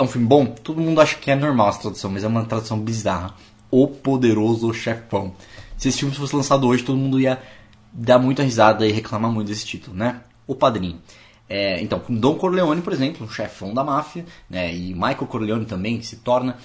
[0.00, 0.46] é um filme bom?
[0.46, 3.34] Todo mundo acha que é normal essa tradução, mas é uma tradução bizarra.
[3.70, 5.34] O Poderoso Chefão.
[5.76, 7.40] Se esse filme fosse lançado hoje, todo mundo ia
[7.92, 10.22] dar muita risada e reclamar muito desse título, né?
[10.46, 10.98] O Padrinho.
[11.48, 14.74] É, então, Don Corleone, por exemplo, um chefão da máfia, né?
[14.74, 16.56] E Michael Corleone também, se torna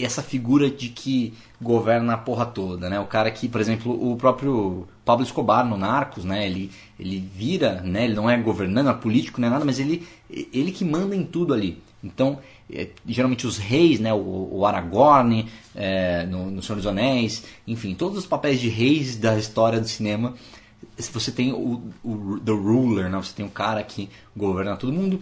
[0.00, 2.98] essa figura de que governa a porra toda, né?
[2.98, 6.46] O cara que, por exemplo, o próprio Pablo Escobar no Narcos, né?
[6.46, 8.04] Ele, ele vira, né?
[8.04, 11.14] Ele não é governando, não é político, não é nada, mas ele, ele que manda
[11.14, 11.82] em tudo ali.
[12.06, 12.38] Então,
[12.72, 18.18] é, geralmente os reis, né, o, Aragorn, é, no, no Senhor dos Anéis, enfim, todos
[18.18, 20.34] os papéis de reis da história do cinema,
[20.96, 25.20] você tem o, o the ruler, né, você tem o cara que governa todo mundo,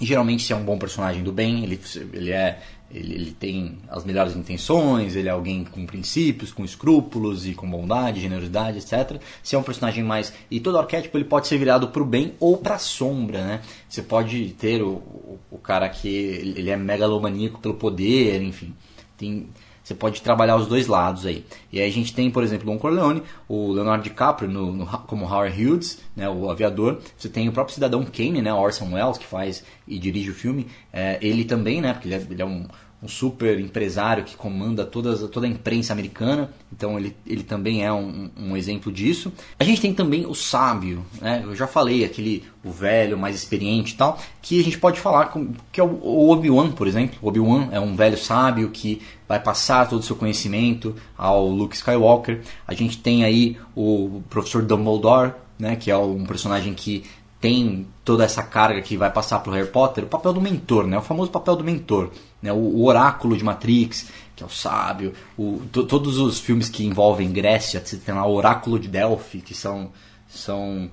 [0.00, 1.80] e geralmente se é um bom personagem do bem, ele,
[2.12, 2.60] ele é
[2.92, 7.70] ele, ele, tem as melhores intenções, ele é alguém com princípios, com escrúpulos e com
[7.70, 9.20] bondade, generosidade, etc.
[9.42, 10.32] Se é um personagem mais.
[10.50, 13.62] E todo arquétipo ele pode ser virado para o bem ou para a sombra, né?
[13.88, 18.74] Você pode ter o, o, o, cara que ele é megalomaníaco pelo poder, enfim.
[19.16, 19.48] Tem,
[19.90, 21.44] você pode trabalhar os dois lados aí.
[21.72, 25.26] E aí a gente tem, por exemplo, Don Corleone, o Leonardo DiCaprio no, no, como
[25.26, 27.00] Howard Hughes, né, o aviador.
[27.18, 30.68] Você tem o próprio cidadão Kane, né, Orson Welles, que faz e dirige o filme.
[30.92, 32.66] É, ele também, né, porque ele é, ele é um,
[33.02, 37.92] um super empresário que comanda todas, toda a imprensa americana, então ele, ele também é
[37.92, 39.32] um, um exemplo disso.
[39.58, 41.42] A gente tem também o sábio, né?
[41.44, 45.26] eu já falei, aquele o velho, mais experiente e tal, que a gente pode falar
[45.26, 47.18] com, que é o Obi-Wan, por exemplo.
[47.22, 49.00] O Obi-Wan é um velho sábio que
[49.30, 52.40] vai passar todo o seu conhecimento ao Luke Skywalker.
[52.66, 57.04] A gente tem aí o professor Dumbledore, né, que é um personagem que
[57.40, 60.84] tem toda essa carga que vai passar para o Harry Potter, o papel do mentor,
[60.84, 60.98] né?
[60.98, 62.10] o famoso papel do mentor,
[62.42, 62.52] né?
[62.52, 67.80] o, oráculo de Matrix, que é o sábio, o, todos os filmes que envolvem Grécia,
[67.82, 69.92] você tem lá o oráculo de Delphi, que são,
[70.28, 70.90] são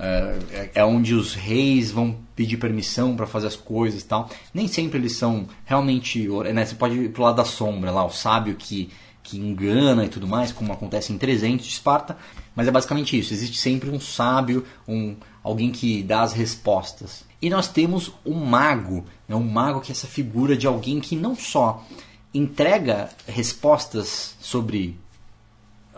[0.00, 4.30] é, é onde os reis vão pedir permissão para fazer as coisas e tal.
[4.54, 6.28] Nem sempre eles são realmente.
[6.54, 6.64] Né?
[6.64, 8.90] Você pode ir pro lado da sombra lá, o sábio que,
[9.22, 12.16] que engana e tudo mais, como acontece em 300 de Esparta.
[12.54, 13.32] Mas é basicamente isso.
[13.34, 17.24] Existe sempre um sábio, um alguém que dá as respostas.
[17.40, 19.34] E nós temos o mago, né?
[19.34, 21.84] um mago que é essa figura de alguém que não só
[22.32, 24.96] entrega respostas sobre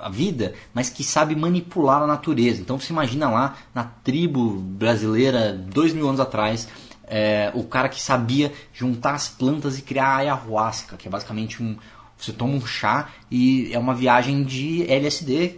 [0.03, 2.61] a vida, mas que sabe manipular a natureza.
[2.61, 6.69] Então você imagina lá na tribo brasileira dois mil anos atrás,
[7.07, 11.63] é, o cara que sabia juntar as plantas e criar a ayahuasca, que é basicamente
[11.63, 11.77] um,
[12.17, 15.57] você toma um chá e é uma viagem de LSD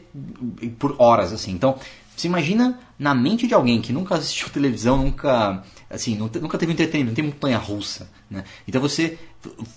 [0.78, 1.52] por horas assim.
[1.52, 1.76] Então
[2.16, 7.10] você imagina na mente de alguém que nunca assistiu televisão, nunca assim, nunca teve entretenimento,
[7.10, 8.44] não tem montanha russa, né?
[8.66, 9.18] Então você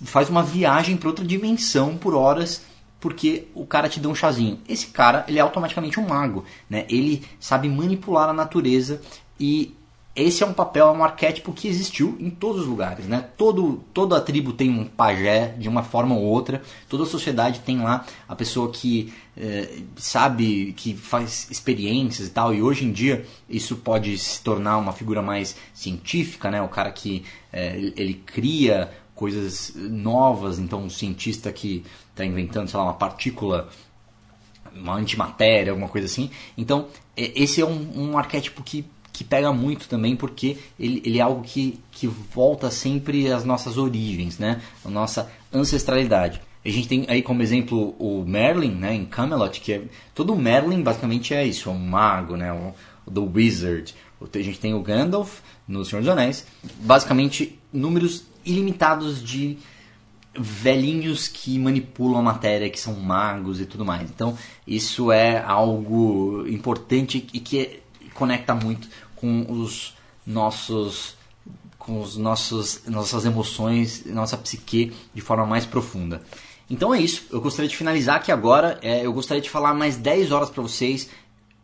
[0.04, 2.62] faz uma viagem para outra dimensão por horas
[3.00, 4.58] porque o cara te deu um chazinho.
[4.68, 6.86] Esse cara, ele é automaticamente um mago, né?
[6.88, 9.00] Ele sabe manipular a natureza
[9.38, 9.74] e
[10.16, 13.28] esse é um papel, é um arquétipo que existiu em todos os lugares, né?
[13.36, 18.06] Todo, toda tribo tem um pajé de uma forma ou outra, toda sociedade tem lá
[18.26, 23.76] a pessoa que é, sabe, que faz experiências e tal, e hoje em dia isso
[23.76, 26.62] pode se tornar uma figura mais científica, né?
[26.62, 27.22] O cara que
[27.52, 33.68] é, ele cria coisas novas, então um cientista que está inventando, sei lá, uma partícula
[34.72, 36.30] uma antimatéria, alguma coisa assim.
[36.56, 38.84] Então, esse é um, um arquétipo que
[39.16, 43.78] que pega muito também porque ele, ele é algo que, que volta sempre às nossas
[43.78, 44.60] origens, né?
[44.84, 46.38] A nossa ancestralidade.
[46.62, 49.82] A gente tem aí como exemplo o Merlin, né, em Camelot, que é
[50.14, 52.74] todo Merlin basicamente é isso, é um mago, né, o,
[53.10, 53.94] The Wizard.
[54.20, 56.46] A gente tem o Gandalf no Senhor dos Anéis,
[56.80, 59.58] basicamente números ilimitados de
[60.38, 64.10] velhinhos que manipulam a matéria, que são magos e tudo mais.
[64.10, 64.36] Então,
[64.66, 67.80] isso é algo importante e que
[68.14, 69.94] conecta muito com os
[70.26, 71.16] nossos
[71.78, 76.20] com os nossos nossas emoções, nossa psique de forma mais profunda.
[76.68, 77.26] Então é isso.
[77.30, 78.78] Eu gostaria de finalizar aqui agora.
[78.82, 81.08] É, eu gostaria de falar mais 10 horas para vocês.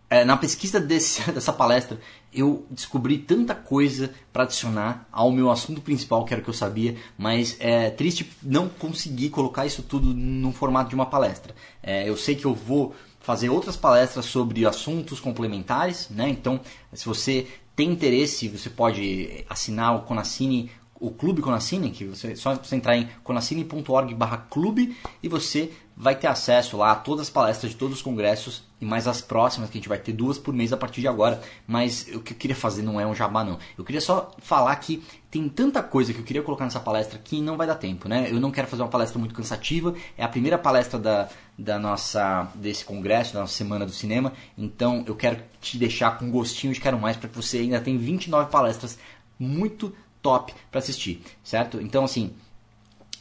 [0.09, 2.01] É, na pesquisa desse, dessa palestra,
[2.33, 6.55] eu descobri tanta coisa para adicionar ao meu assunto principal, que era o que eu
[6.55, 11.55] sabia, mas é triste não conseguir colocar isso tudo no formato de uma palestra.
[11.83, 16.29] É, eu sei que eu vou fazer outras palestras sobre assuntos complementares, né?
[16.29, 16.61] Então,
[16.93, 22.55] se você tem interesse, você pode assinar o Conacine, o Clube Conacine, que você só
[22.55, 27.79] você entrar em conacine.org/clube e você vai ter acesso lá a todas as palestras de
[27.79, 30.73] todos os congressos e mais as próximas, que a gente vai ter duas por mês
[30.73, 31.41] a partir de agora.
[31.67, 33.59] Mas o que eu queria fazer não é um jabá, não.
[33.79, 37.41] Eu queria só falar que tem tanta coisa que eu queria colocar nessa palestra que
[37.41, 38.29] não vai dar tempo, né?
[38.31, 39.95] Eu não quero fazer uma palestra muito cansativa.
[40.17, 44.33] É a primeira palestra da, da nossa desse congresso, da nossa semana do cinema.
[44.59, 47.99] Então eu quero te deixar com gostinho de quero mais para que você ainda tenha
[47.99, 48.99] 29 palestras
[49.39, 51.81] muito top para assistir, certo?
[51.81, 52.33] Então assim,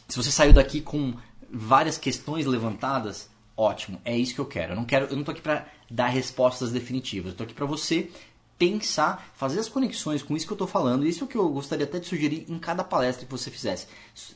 [0.08, 1.14] se você saiu daqui com
[1.52, 4.72] várias questões levantadas, ótimo, é isso que eu quero.
[4.72, 7.32] Eu não quero, eu não tô aqui para dar respostas definitivas.
[7.32, 8.10] Eu tô aqui para você
[8.58, 11.06] pensar, fazer as conexões com isso que eu estou falando.
[11.06, 13.86] Isso é o que eu gostaria até de sugerir em cada palestra que você fizesse.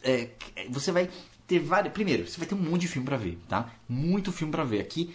[0.02, 0.30] É,
[0.68, 1.08] você vai
[1.46, 1.92] ter vários.
[1.92, 3.70] Primeiro, você vai ter um monte de filme para ver, tá?
[3.88, 4.80] Muito filme para ver.
[4.80, 5.14] Aqui,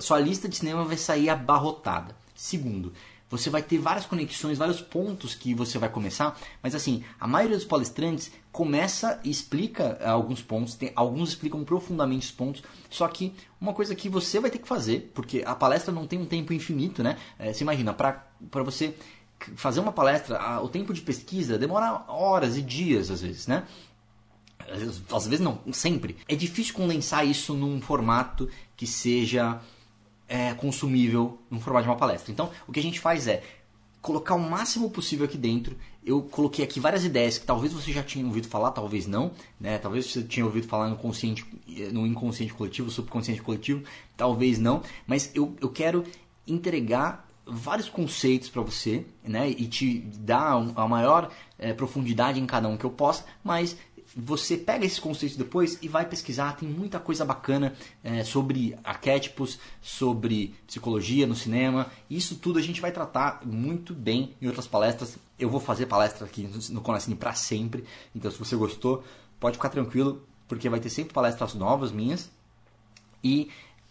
[0.00, 2.16] sua lista de cinema vai sair abarrotada.
[2.34, 2.92] Segundo,
[3.30, 7.56] você vai ter várias conexões, vários pontos que você vai começar, mas assim, a maioria
[7.56, 13.32] dos palestrantes começa e explica alguns pontos, tem, alguns explicam profundamente os pontos, só que
[13.60, 16.52] uma coisa que você vai ter que fazer, porque a palestra não tem um tempo
[16.52, 17.16] infinito, né?
[17.38, 18.94] É, você imagina, para você
[19.54, 23.64] fazer uma palestra, o tempo de pesquisa demora horas e dias às vezes, né?
[25.12, 26.16] Às vezes não, sempre.
[26.28, 29.60] É difícil condensar isso num formato que seja
[30.30, 32.30] é, consumível no formato de uma palestra.
[32.30, 33.42] Então, o que a gente faz é
[34.00, 35.76] colocar o máximo possível aqui dentro.
[36.06, 39.76] Eu coloquei aqui várias ideias que talvez você já tinha ouvido falar, talvez não, né?
[39.76, 41.44] Talvez você tinha ouvido falar no consciente,
[41.92, 43.82] no inconsciente coletivo, subconsciente coletivo,
[44.16, 46.04] talvez não, mas eu, eu quero
[46.46, 49.50] entregar vários conceitos para você, né?
[49.50, 53.76] E te dar a maior é, profundidade em cada um que eu possa, mas
[54.16, 56.56] você pega esses conceitos depois e vai pesquisar.
[56.56, 61.90] Tem muita coisa bacana é, sobre arquétipos, sobre psicologia no cinema.
[62.08, 65.16] Isso tudo a gente vai tratar muito bem em outras palestras.
[65.38, 67.84] Eu vou fazer palestra aqui no Conacine para sempre.
[68.14, 69.04] Então, se você gostou,
[69.38, 72.30] pode ficar tranquilo, porque vai ter sempre palestras novas minhas.
[73.22, 73.48] E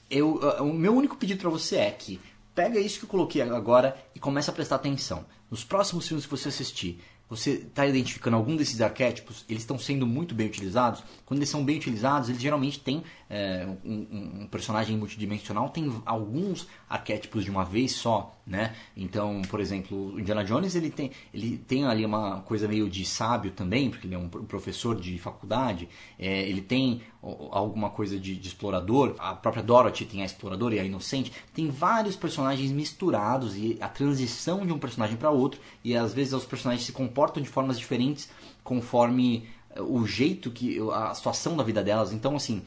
[0.09, 2.19] eu, o meu único pedido para você é que
[2.53, 5.25] pega isso que eu coloquei agora e comece a prestar atenção.
[5.49, 10.07] Nos próximos filmes que você assistir, você está identificando algum desses arquétipos, eles estão sendo
[10.07, 11.03] muito bem utilizados.
[11.25, 16.67] Quando eles são bem utilizados, eles geralmente têm é, um, um, personagem multidimensional, tem alguns
[16.89, 18.75] arquétipos de uma vez só, né?
[18.97, 23.51] Então, por exemplo, Indiana Jones ele tem, ele tem ali uma coisa meio de sábio
[23.51, 25.87] também, porque ele é um professor de faculdade.
[26.17, 29.15] É, ele tem alguma coisa de, de, explorador.
[29.19, 31.31] A própria Dorothy tem a exploradora e a inocente.
[31.53, 36.33] Tem vários personagens misturados e a transição de um personagem para outro e às vezes
[36.33, 38.29] os personagens se comportam de formas diferentes
[38.63, 42.13] conforme eh, o jeito que a situação da vida delas.
[42.13, 42.63] Então, assim,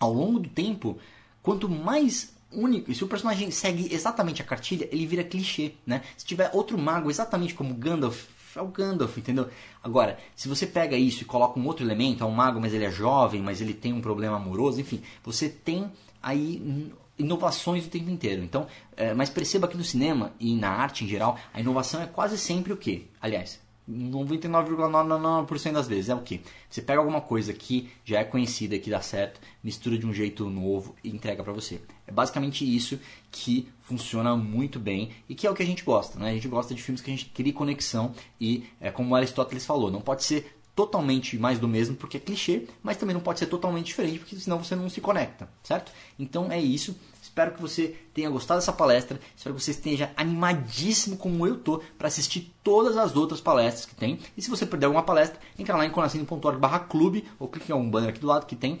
[0.00, 0.98] ao longo do tempo,
[1.42, 6.02] quanto mais único, e se o personagem segue exatamente a cartilha, ele vira clichê, né?
[6.16, 8.24] Se tiver outro mago exatamente como Gandalf,
[8.56, 9.48] é o Gandalf, entendeu?
[9.82, 12.84] Agora, se você pega isso e coloca um outro elemento, é um mago, mas ele
[12.84, 15.90] é jovem, mas ele tem um problema amoroso, enfim, você tem
[16.20, 18.42] aí inovações o tempo inteiro.
[18.42, 22.06] Então, é, mas perceba que no cinema e na arte em geral, a inovação é
[22.06, 23.04] quase sempre o quê?
[23.20, 23.60] Aliás,
[23.90, 26.40] 99,99% das vezes é o que?
[26.68, 30.48] Você pega alguma coisa que já é conhecida, que dá certo, mistura de um jeito
[30.48, 31.80] novo e entrega para você.
[32.06, 32.98] É basicamente isso
[33.30, 36.30] que funciona muito bem e que é o que a gente gosta, né?
[36.30, 39.90] A gente gosta de filmes que a gente cria conexão e, é como Aristóteles falou,
[39.90, 43.46] não pode ser totalmente mais do mesmo porque é clichê, mas também não pode ser
[43.46, 45.92] totalmente diferente porque senão você não se conecta, certo?
[46.18, 46.96] Então é isso.
[47.30, 49.20] Espero que você tenha gostado dessa palestra.
[49.36, 53.94] Espero que você esteja animadíssimo como eu tô para assistir todas as outras palestras que
[53.94, 54.18] tem.
[54.36, 58.10] E se você perder alguma palestra, entra lá em conacine.org/clube ou clique em algum banner
[58.10, 58.80] aqui do lado que tem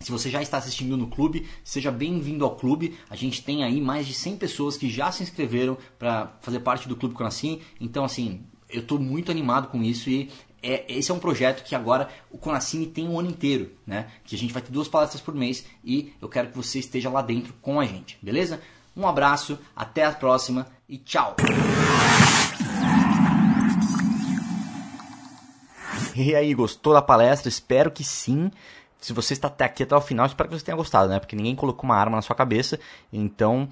[0.00, 2.96] se você já está assistindo no clube, seja bem-vindo ao clube.
[3.10, 6.88] A gente tem aí mais de 100 pessoas que já se inscreveram para fazer parte
[6.88, 7.60] do Clube Conacine.
[7.80, 10.30] Então, assim, eu estou muito animado com isso e
[10.62, 14.08] é, esse é um projeto que agora o Conacine tem o ano inteiro, né?
[14.24, 17.08] Que a gente vai ter duas palestras por mês e eu quero que você esteja
[17.08, 18.60] lá dentro com a gente, beleza?
[18.96, 21.36] Um abraço, até a próxima e tchau!
[26.16, 27.48] E aí, gostou da palestra?
[27.48, 28.50] Espero que sim
[29.00, 31.20] se você está até aqui até o final, espero que você tenha gostado, né?
[31.20, 32.78] Porque ninguém colocou uma arma na sua cabeça.
[33.12, 33.68] Então,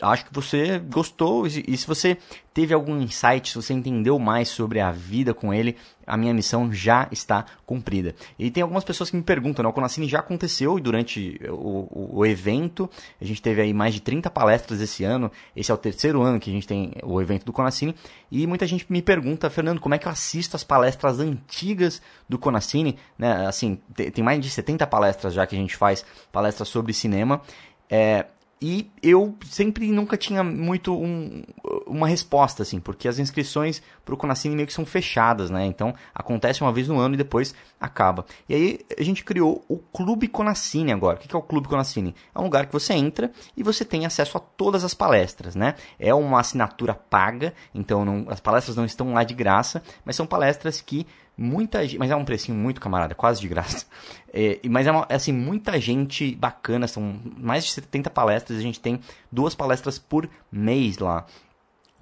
[0.00, 1.46] acho que você gostou.
[1.46, 2.18] E se você
[2.52, 6.72] teve algum insight, se você entendeu mais sobre a vida com ele, a minha missão
[6.72, 8.14] já está cumprida.
[8.38, 9.68] E tem algumas pessoas que me perguntam, né?
[9.68, 12.90] O Conacine já aconteceu e durante o, o, o, evento,
[13.20, 15.30] a gente teve aí mais de 30 palestras esse ano.
[15.56, 17.94] Esse é o terceiro ano que a gente tem o evento do Conacine.
[18.30, 22.38] E muita gente me pergunta, Fernando, como é que eu assisto as palestras antigas do
[22.38, 22.98] Conacine?
[23.16, 23.46] Né?
[23.46, 27.40] Assim, tem mais de 70 palestras já que a gente faz, palestras sobre cinema.
[27.88, 28.26] É,
[28.62, 31.42] e eu sempre nunca tinha muito um,
[31.84, 35.64] uma resposta, assim, porque as inscrições para o Conacine meio que são fechadas, né?
[35.66, 38.24] Então acontece uma vez no ano e depois acaba.
[38.48, 41.16] E aí a gente criou o Clube Conacine agora.
[41.16, 42.14] O que é o Clube Conacine?
[42.34, 45.74] É um lugar que você entra e você tem acesso a todas as palestras, né?
[45.98, 50.26] É uma assinatura paga, então não, as palestras não estão lá de graça, mas são
[50.26, 53.86] palestras que muita gente, mas é um precinho muito camarada, quase de graça.
[54.34, 58.62] É, mas é, uma, é, assim, muita gente bacana, são mais de 70 palestras, a
[58.62, 58.98] gente tem
[59.30, 61.26] duas palestras por mês lá.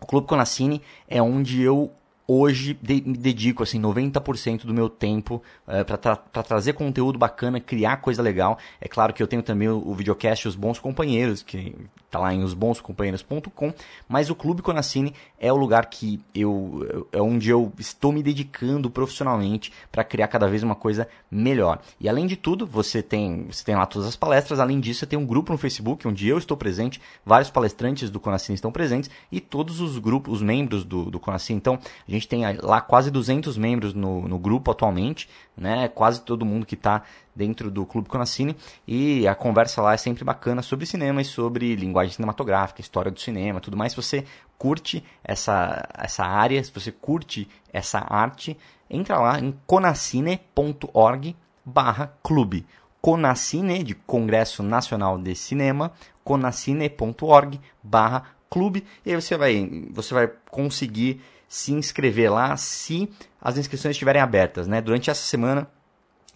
[0.01, 1.93] O Clube Conacine é onde eu
[2.27, 7.59] hoje de, me dedico assim 90% do meu tempo é, para tra trazer conteúdo bacana,
[7.59, 8.57] criar coisa legal.
[8.81, 11.75] É claro que eu tenho também o, o videocast Os Bons Companheiros, que
[12.11, 13.73] tá lá em osbonscompanheiros.com,
[14.09, 18.91] mas o Clube Conacine é o lugar que eu é onde eu estou me dedicando
[18.91, 21.81] profissionalmente para criar cada vez uma coisa melhor.
[22.01, 25.07] E além de tudo, você tem você tem lá todas as palestras, além disso, você
[25.07, 29.11] tem um grupo no Facebook onde eu estou presente, vários palestrantes do Conacine estão presentes.
[29.31, 31.57] E todos os grupos, os membros do, do Conacine.
[31.57, 35.29] Então, a gente tem lá quase 200 membros no, no grupo atualmente,
[35.61, 35.89] né?
[35.89, 37.03] Quase todo mundo que está
[37.37, 38.57] dentro do Clube Conacine
[38.89, 43.21] e a conversa lá é sempre bacana sobre cinema e sobre linguagem cinematográfica, história do
[43.21, 43.93] cinema, tudo mais.
[43.93, 44.25] Se você
[44.59, 48.57] curte essa, essa área, se você curte essa arte,
[48.89, 52.67] entra lá em conacine.org barra clube.
[53.01, 55.93] Conacine, de Congresso Nacional de Cinema,
[56.25, 63.11] conacine.org barra clube, e aí você vai, você vai conseguir se inscrever lá se
[63.43, 64.81] as inscrições estiverem abertas, né?
[64.81, 65.69] Durante essa semana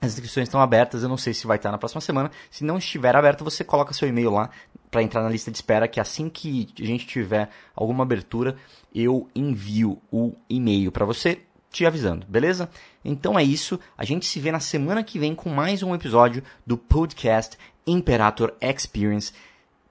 [0.00, 2.32] as inscrições estão abertas, eu não sei se vai estar na próxima semana.
[2.50, 4.50] Se não estiver aberta, você coloca seu e-mail lá
[4.90, 8.56] para entrar na lista de espera, que assim que a gente tiver alguma abertura,
[8.92, 11.42] eu envio o e-mail para você.
[11.70, 12.68] te avisando, beleza?
[13.04, 16.42] Então é isso, a gente se vê na semana que vem com mais um episódio
[16.66, 17.56] do podcast
[17.86, 19.32] Imperator Experience.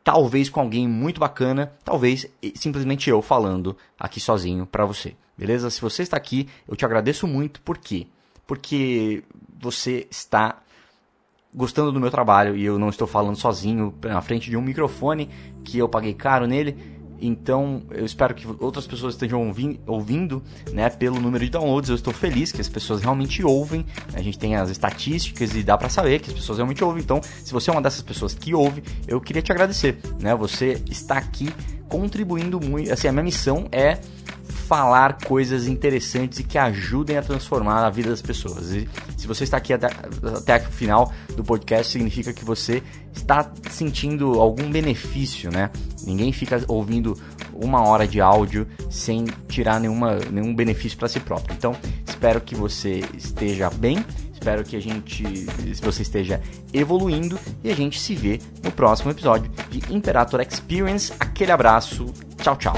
[0.03, 5.69] Talvez com alguém muito bacana, talvez simplesmente eu falando aqui sozinho para você, beleza?
[5.69, 8.07] Se você está aqui, eu te agradeço muito, por quê?
[8.45, 9.23] Porque
[9.61, 10.61] você está
[11.53, 15.29] gostando do meu trabalho e eu não estou falando sozinho na frente de um microfone
[15.63, 16.75] que eu paguei caro nele
[17.25, 21.89] então, eu espero que outras pessoas estejam ouvindo, ouvindo, né, pelo número de downloads.
[21.89, 23.85] Eu estou feliz que as pessoas realmente ouvem.
[24.13, 27.01] A gente tem as estatísticas e dá para saber que as pessoas realmente ouvem.
[27.01, 30.35] Então, se você é uma dessas pessoas que ouve, eu queria te agradecer, né?
[30.35, 31.49] Você está aqui
[31.93, 32.91] contribuindo muito.
[32.91, 33.99] Assim, a minha missão é
[34.67, 38.71] falar coisas interessantes e que ajudem a transformar a vida das pessoas.
[38.71, 39.87] E se você está aqui até,
[40.35, 42.81] até o final do podcast, significa que você
[43.15, 45.69] está sentindo algum benefício, né?
[46.03, 47.15] Ninguém fica ouvindo
[47.53, 51.55] uma hora de áudio sem tirar nenhuma, nenhum benefício para si próprio.
[51.55, 51.75] Então,
[52.07, 54.03] espero que você esteja bem,
[54.43, 55.23] espero que a gente,
[55.73, 56.41] se você esteja
[56.73, 61.13] evoluindo e a gente se vê no próximo episódio de Imperator Experience.
[61.17, 62.73] Aquele abraço, tchau, tchau.